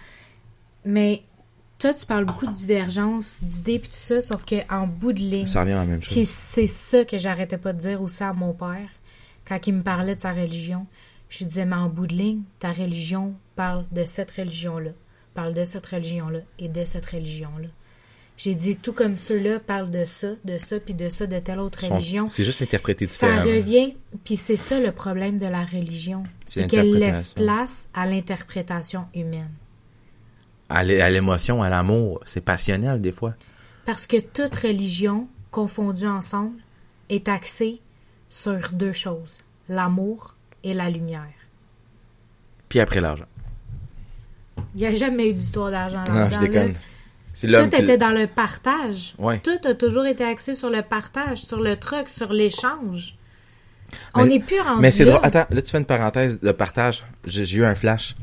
[0.84, 1.22] Mais
[1.79, 5.20] toi, tu parles beaucoup de divergence d'idées puis tout ça, sauf que en bout de
[5.20, 6.29] ligne, ça revient à la même chose.
[6.29, 8.89] c'est ça que j'arrêtais pas de dire aussi à mon père
[9.49, 10.87] quand il me parlait de sa religion,
[11.31, 14.91] je lui disais, mais en bout de ligne, ta religion parle de cette religion-là,
[15.35, 17.68] parle de cette religion-là et de cette religion-là.
[18.37, 21.59] J'ai dit, tout comme ceux-là parlent de ça, de ça, puis de ça, de telle
[21.59, 22.29] autre religion.
[22.29, 23.51] C'est juste interprété Ça différemment.
[23.51, 26.22] revient, puis c'est ça le problème de la religion.
[26.47, 29.51] C'est qu'elle laisse place à l'interprétation humaine.
[30.69, 33.35] À l'é- à l'émotion, à l'amour, c'est passionnel des fois.
[33.87, 36.59] Parce que toute religion, confondue ensemble,
[37.09, 37.81] est axée
[38.29, 41.23] sur deux choses, l'amour et la lumière.
[42.69, 43.25] Puis après l'argent.
[44.75, 46.37] Il n'y a jamais eu d'histoire d'argent Non, là-dedans.
[46.41, 46.75] je déconne.
[47.45, 47.66] là.
[47.69, 49.14] Tout était dans le partage.
[49.19, 49.39] Ouais.
[49.39, 53.16] Tout a toujours été axé sur le partage, sur le truc, sur l'échange.
[54.14, 55.12] On n'est plus rendu Mais c'est là.
[55.12, 55.25] drôle.
[55.27, 57.05] Attends, là, tu fais une parenthèse de partage.
[57.25, 58.16] J'ai eu un flash.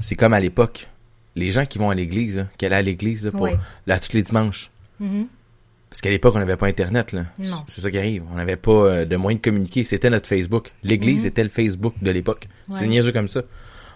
[0.00, 0.88] C'est comme à l'époque.
[1.38, 3.48] Les gens qui vont à l'église, qui allaient à l'église, là, pour,
[3.86, 4.70] là, tous les dimanches.
[5.00, 5.26] Mhm.
[5.90, 7.24] Parce qu'à l'époque, on n'avait pas Internet, là.
[7.38, 7.62] Non.
[7.66, 8.22] C'est ça qui arrive.
[8.32, 9.84] On n'avait pas euh, de moyen de communiquer.
[9.84, 10.72] C'était notre Facebook.
[10.82, 11.28] L'église Mhm.
[11.28, 12.46] était le Facebook de l'époque.
[12.70, 13.42] C'est niaiseux comme ça.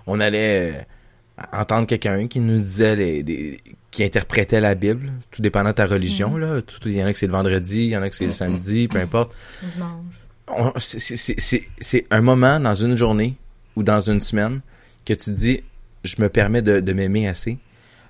[0.06, 0.72] On allait
[1.38, 5.74] euh, entendre quelqu'un qui nous disait les, des- qui interprétait la Bible, tout dépendant de
[5.74, 6.38] ta religion, Mhm.
[6.40, 6.62] là.
[6.62, 8.26] Tout- Il y en a que c'est le vendredi, il y en a que c'est
[8.26, 9.36] le samedi, peu importe.
[9.62, 10.14] Dimanche.
[10.48, 13.36] On- c'est- c'est- c'est c'est- c'est un moment dans une journée
[13.76, 14.60] ou dans une semaine
[15.04, 15.62] que tu dis
[16.04, 17.58] je me permets de, de m'aimer assez,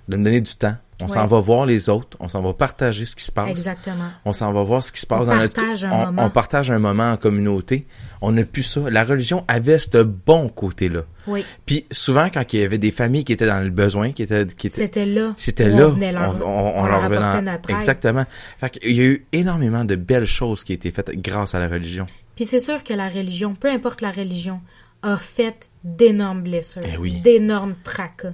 [0.07, 0.75] de me donner du temps.
[1.01, 1.27] On s'en Ouais.
[1.27, 3.49] va voir les autres, on s'en va partager ce qui se passe.
[3.49, 4.05] Exactement.
[4.25, 6.25] On s'en va voir ce qui se passe On dans notre partage un on, moment.
[6.25, 7.87] on partage un moment en communauté.
[8.21, 8.81] On n'a plus ça.
[8.89, 11.01] La religion avait ce bon côté-là.
[11.27, 11.43] Oui.
[11.65, 14.45] Puis souvent quand il y avait des familles qui étaient dans le besoin, qui étaient
[14.45, 15.33] qui étaient C'était là.
[15.35, 17.69] c'était là, On, leur, on, on- on leur notre.
[17.71, 18.23] Exactement.
[18.59, 21.59] Fait qu'il y a eu énormément de belles choses qui ont été faites grâce à
[21.59, 22.05] la religion.
[22.35, 24.61] Puis c'est sûr que la religion, peu importe la religion,
[25.03, 27.19] a fait d'énormes blessures, Eh oui.
[27.21, 28.33] d'énormes tracas,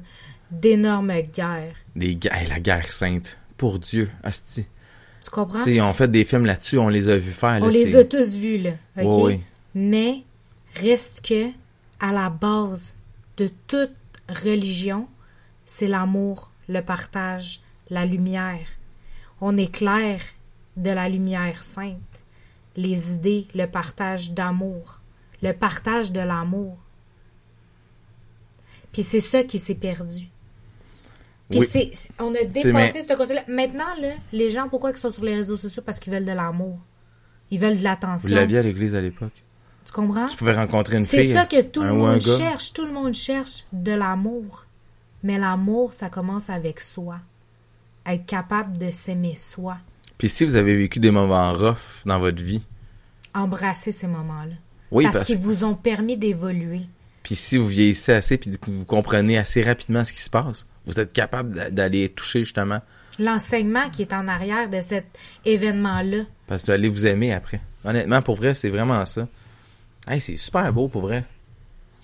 [0.52, 1.76] d'énormes guerres.
[1.96, 3.38] Des gu- hey, la guerre sainte.
[3.58, 4.68] Pour Dieu, asti.
[5.22, 5.58] Tu comprends?
[5.60, 7.60] Tu sais, on fait des films là-dessus, on les a vus faire.
[7.60, 8.72] là, On les a tous vus, là.
[8.98, 9.04] OK?
[9.04, 9.40] Ouais, ouais.
[9.76, 10.24] Mais
[10.76, 11.50] reste que,
[12.00, 12.96] à la base
[13.36, 13.92] de toute
[14.30, 15.08] religion,
[15.66, 17.60] c'est l'amour, le partage,
[17.90, 18.66] la lumière.
[19.42, 20.22] On éclaire
[20.78, 21.98] de la lumière sainte
[22.78, 24.99] les idées, le partage d'amour,
[25.42, 26.78] le partage de l'amour.
[28.92, 30.28] Puis c'est ça qui s'est perdu.
[31.50, 31.68] Puis Oui.
[31.70, 33.44] c'est, c'est- on a C'est- dépassé ce concept-là.
[33.48, 35.82] Maintenant, là, les gens, pourquoi ils sont sur les réseaux sociaux?
[35.86, 36.78] Parce qu'ils veulent de l'amour.
[37.52, 38.36] Ils veulent de Vous l'attention.
[38.36, 39.44] l'aviez à l'église à l'époque.
[39.86, 40.28] Tu comprends?
[40.28, 41.34] Tu pouvais rencontrer une C'est fille.
[41.34, 42.74] ça que tout le monde cherche.
[42.74, 44.66] Tout le monde cherche de l'amour.
[45.24, 47.20] Mais l'amour, ça commence avec soi.
[48.06, 49.78] Être capable de s'aimer soi.
[50.20, 52.62] Puis si vous avez vécu des moments rough dans votre vie,
[53.34, 54.56] Embrasser ces moments-là.
[54.92, 56.82] Oui, parce parce, qu'ils vous ont permis d'évoluer.
[57.24, 60.66] puis si vous vieillissez assez puis que vous comprenez assez rapidement ce qui se passe,
[60.86, 62.82] vous êtes capable d'a- d'aller toucher justement
[63.20, 65.06] L'enseignement qui est en arrière de cet
[65.46, 66.24] événement-là.
[66.48, 67.60] parce que vous allez vous aimer après.
[67.84, 69.28] Honnêtement, pour vrai, c'est vraiment ça.
[70.08, 71.26] Hey, c'est super beau pour vrai.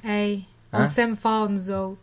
[0.04, 0.88] Hey, on Hein?
[0.88, 1.98] s'aime fort, nous autres.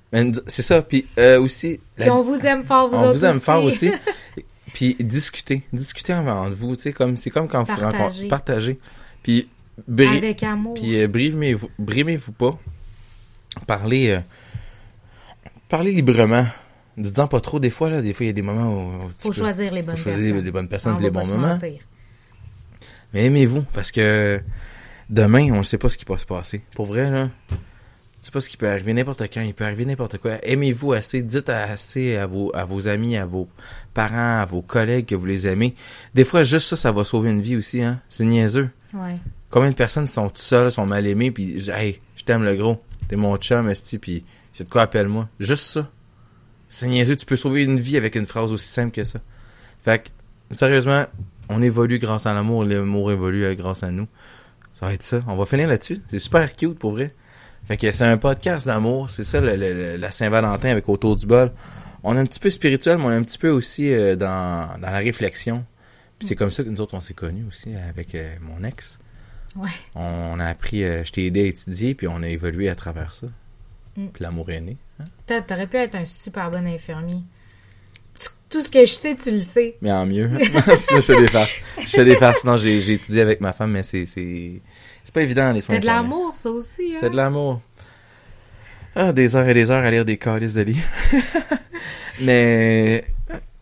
[0.47, 0.81] C'est ça.
[0.83, 3.45] Puis euh, aussi, la- Puis on vous aime fort, vous on autres vous aime aussi.
[3.45, 3.91] fort aussi.
[4.73, 8.79] Puis discuter, discuter entre vous, tu sais, comme c'est comme quand vous rencontrez, partager.
[9.23, 9.47] Puis
[9.89, 10.75] bri- Avec amour.
[10.75, 12.59] Puis euh, brimez-vous, pas.
[13.67, 14.21] Parlez, euh,
[15.69, 16.47] parlez librement.
[16.97, 17.59] Dites-en pas trop.
[17.61, 18.71] Des fois, là, des fois, il y a des moments
[19.07, 20.45] où, tu Faut choisir les bonnes choisir personnes.
[20.45, 21.49] les bonnes personnes On les bons moments.
[21.49, 21.81] mentir.
[23.15, 24.41] Mais aimez-vous, parce que
[25.11, 26.63] demain, on ne sait pas ce qui va se passer.
[26.75, 27.57] Pour vrai, là, tu
[28.21, 30.33] sais pas ce qui peut arriver n'importe quand, il peut arriver n'importe quoi.
[30.43, 33.49] Aimez-vous assez, dites assez à vos, à vos amis, à vos
[33.95, 35.75] parents, à vos collègues que vous les aimez.
[36.15, 38.01] Des fois, juste ça, ça va sauver une vie aussi, hein.
[38.09, 38.71] C'est niaiseux.
[38.95, 39.17] Ouais.
[39.53, 42.83] Combien de personnes sont tout seules, sont mal aimées, puis hey, je t'aime le gros,
[43.07, 45.29] t'es mon chum, esti, puis c'est de quoi appelle-moi.
[45.39, 45.89] Juste ça.
[46.69, 49.21] C'est niaiseux, tu peux sauver une vie avec une phrase aussi simple que ça.
[49.85, 50.03] Fait
[50.51, 51.05] que, sérieusement,
[51.51, 54.09] on évolue grâce à l'amour, l'amour évolue euh, grâce à nous.
[54.75, 55.23] Ça va être ça.
[55.29, 56.01] On va finir là-dessus.
[56.09, 57.15] C'est super cute pour vrai.
[57.65, 61.53] Fait que c'est un podcast d'amour, c'est ça le- la Saint-Valentin avec Autour du bol.
[62.03, 64.69] On est un petit peu spirituel, mais on est un petit peu aussi euh, dans,
[64.81, 65.65] dans la réflexion.
[66.19, 68.99] Puis c'est comme ça que nous autres on s'est connus aussi avec euh, mon ex.
[69.57, 69.71] Ouais.
[69.95, 73.15] On a appris, euh, je t'ai aidé à étudier, puis on a évolué à travers
[73.15, 73.27] ça.
[73.97, 74.07] Mm.
[74.09, 74.77] Puis l'amour est né.
[75.01, 75.05] hein.
[75.27, 77.19] Peut-être t'aurais pu être un super bon infirmier.
[78.15, 79.77] Tu- Tout ce que je sais, tu le sais.
[79.83, 80.31] Mais en mieux.
[80.41, 81.61] je fais des farces.
[81.81, 82.45] Je fais des farces.
[82.45, 84.07] Non, j'ai, étudié avec ma femme, mais c'est,
[85.13, 86.83] pas évident les soins C'était de l'amour, ça aussi.
[86.89, 86.95] Hein?
[86.95, 87.61] C'était de l'amour.
[88.95, 90.89] Ah, des heures et des heures à lire des calices de livres.
[92.23, 93.05] mais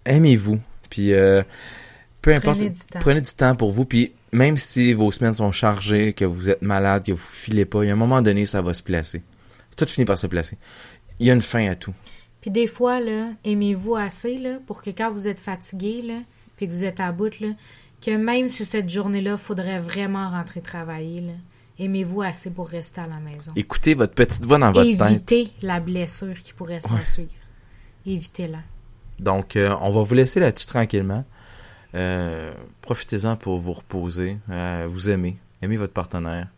[0.04, 0.58] aimez-vous.
[0.88, 1.42] Puis euh,
[2.22, 2.98] peu importe, Prenez du temps.
[3.00, 3.84] prenez du temps pour vous.
[3.84, 7.84] Puis même si vos semaines sont chargées, que vous êtes malade, que vous filez pas,
[7.84, 9.22] il y a un moment donné, ça va se placer.
[9.76, 10.58] Tout finit par se placer.
[11.18, 11.94] Il y a une fin à tout.
[12.40, 16.20] Puis des fois, là, aimez-vous assez, là, pour que quand vous êtes fatigué, là,
[16.56, 17.48] puis que vous êtes à bout, là,
[18.00, 21.32] que même si cette journée-là, faudrait vraiment rentrer travailler, là,
[21.80, 23.52] Aimez-vous assez pour rester à la maison.
[23.56, 25.00] Écoutez votre petite voix dans votre tête.
[25.00, 27.30] Évitez la blessure qui pourrait s'en suivre.
[28.04, 28.58] Évitez-la.
[29.18, 31.24] Donc, euh, on va vous laisser là-dessus tranquillement.
[31.94, 36.48] Euh, Profitez-en pour vous reposer, euh, vous aimer, aimer votre partenaire.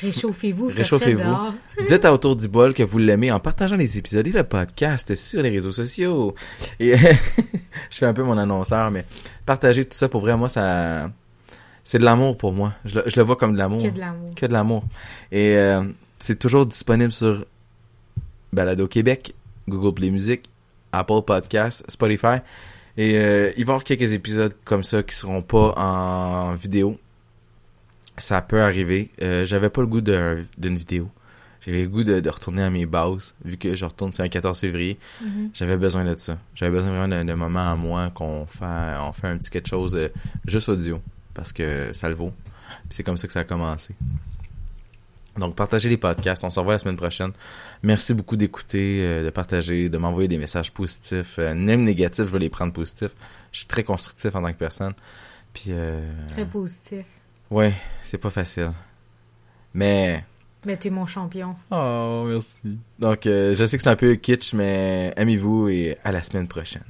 [0.00, 0.68] Réchauffez-vous.
[0.68, 1.36] Réchauffez-vous.
[1.86, 5.14] Dites à Autour du bol que vous l'aimez en partageant les épisodes et le podcast
[5.14, 6.34] sur les réseaux sociaux.
[6.78, 6.96] Et
[7.90, 9.04] je fais un peu mon annonceur, mais
[9.44, 11.10] partagez tout ça pour vrai, moi, ça,
[11.84, 12.72] c'est de l'amour pour moi.
[12.84, 13.82] Je le, je le vois comme de l'amour.
[13.82, 14.34] Que de l'amour.
[14.34, 14.84] Que de l'amour.
[15.32, 15.82] Et euh,
[16.18, 17.44] c'est toujours disponible sur
[18.52, 19.34] Balado Québec,
[19.68, 20.48] Google Play Music,
[20.92, 22.38] Apple Podcasts, Spotify.
[23.00, 26.98] Et euh, il va y avoir quelques épisodes comme ça qui seront pas en vidéo.
[28.18, 29.10] Ça peut arriver.
[29.22, 31.08] Euh, J'avais pas le goût d'un- d'une vidéo.
[31.62, 34.28] J'avais le goût de, de retourner à mes bases, vu que je retourne, c'est un
[34.28, 34.98] 14 février.
[35.22, 35.50] Mhm.
[35.54, 36.38] J'avais besoin de ça.
[36.54, 38.64] J'avais besoin vraiment d'un moment à moi qu'on fait,
[39.00, 40.08] on fait un petit quelque chose euh,
[40.46, 41.00] juste audio,
[41.34, 42.32] parce que ça le vaut.
[42.68, 43.94] Puis c'est comme ça que ça a commencé.
[45.38, 46.42] Donc, partagez les podcasts.
[46.44, 47.32] On se revoit la semaine prochaine.
[47.82, 51.38] Merci beaucoup d'écouter, euh, de partager, de m'envoyer des messages positifs.
[51.38, 53.14] Euh, même négatifs, je vais les prendre positifs.
[53.52, 54.92] Je suis très constructif en tant que personne.
[55.52, 57.04] Puis, euh, Très positif.
[57.50, 57.72] ouais,
[58.02, 58.72] c'est pas facile.
[59.72, 60.24] Mais,
[60.66, 61.54] Mais t'es mon champion.
[61.70, 62.78] oh, merci.
[62.98, 66.48] Donc, euh, je sais que c'est un peu kitsch, mais aimez-vous et à la semaine
[66.48, 66.82] prochaine.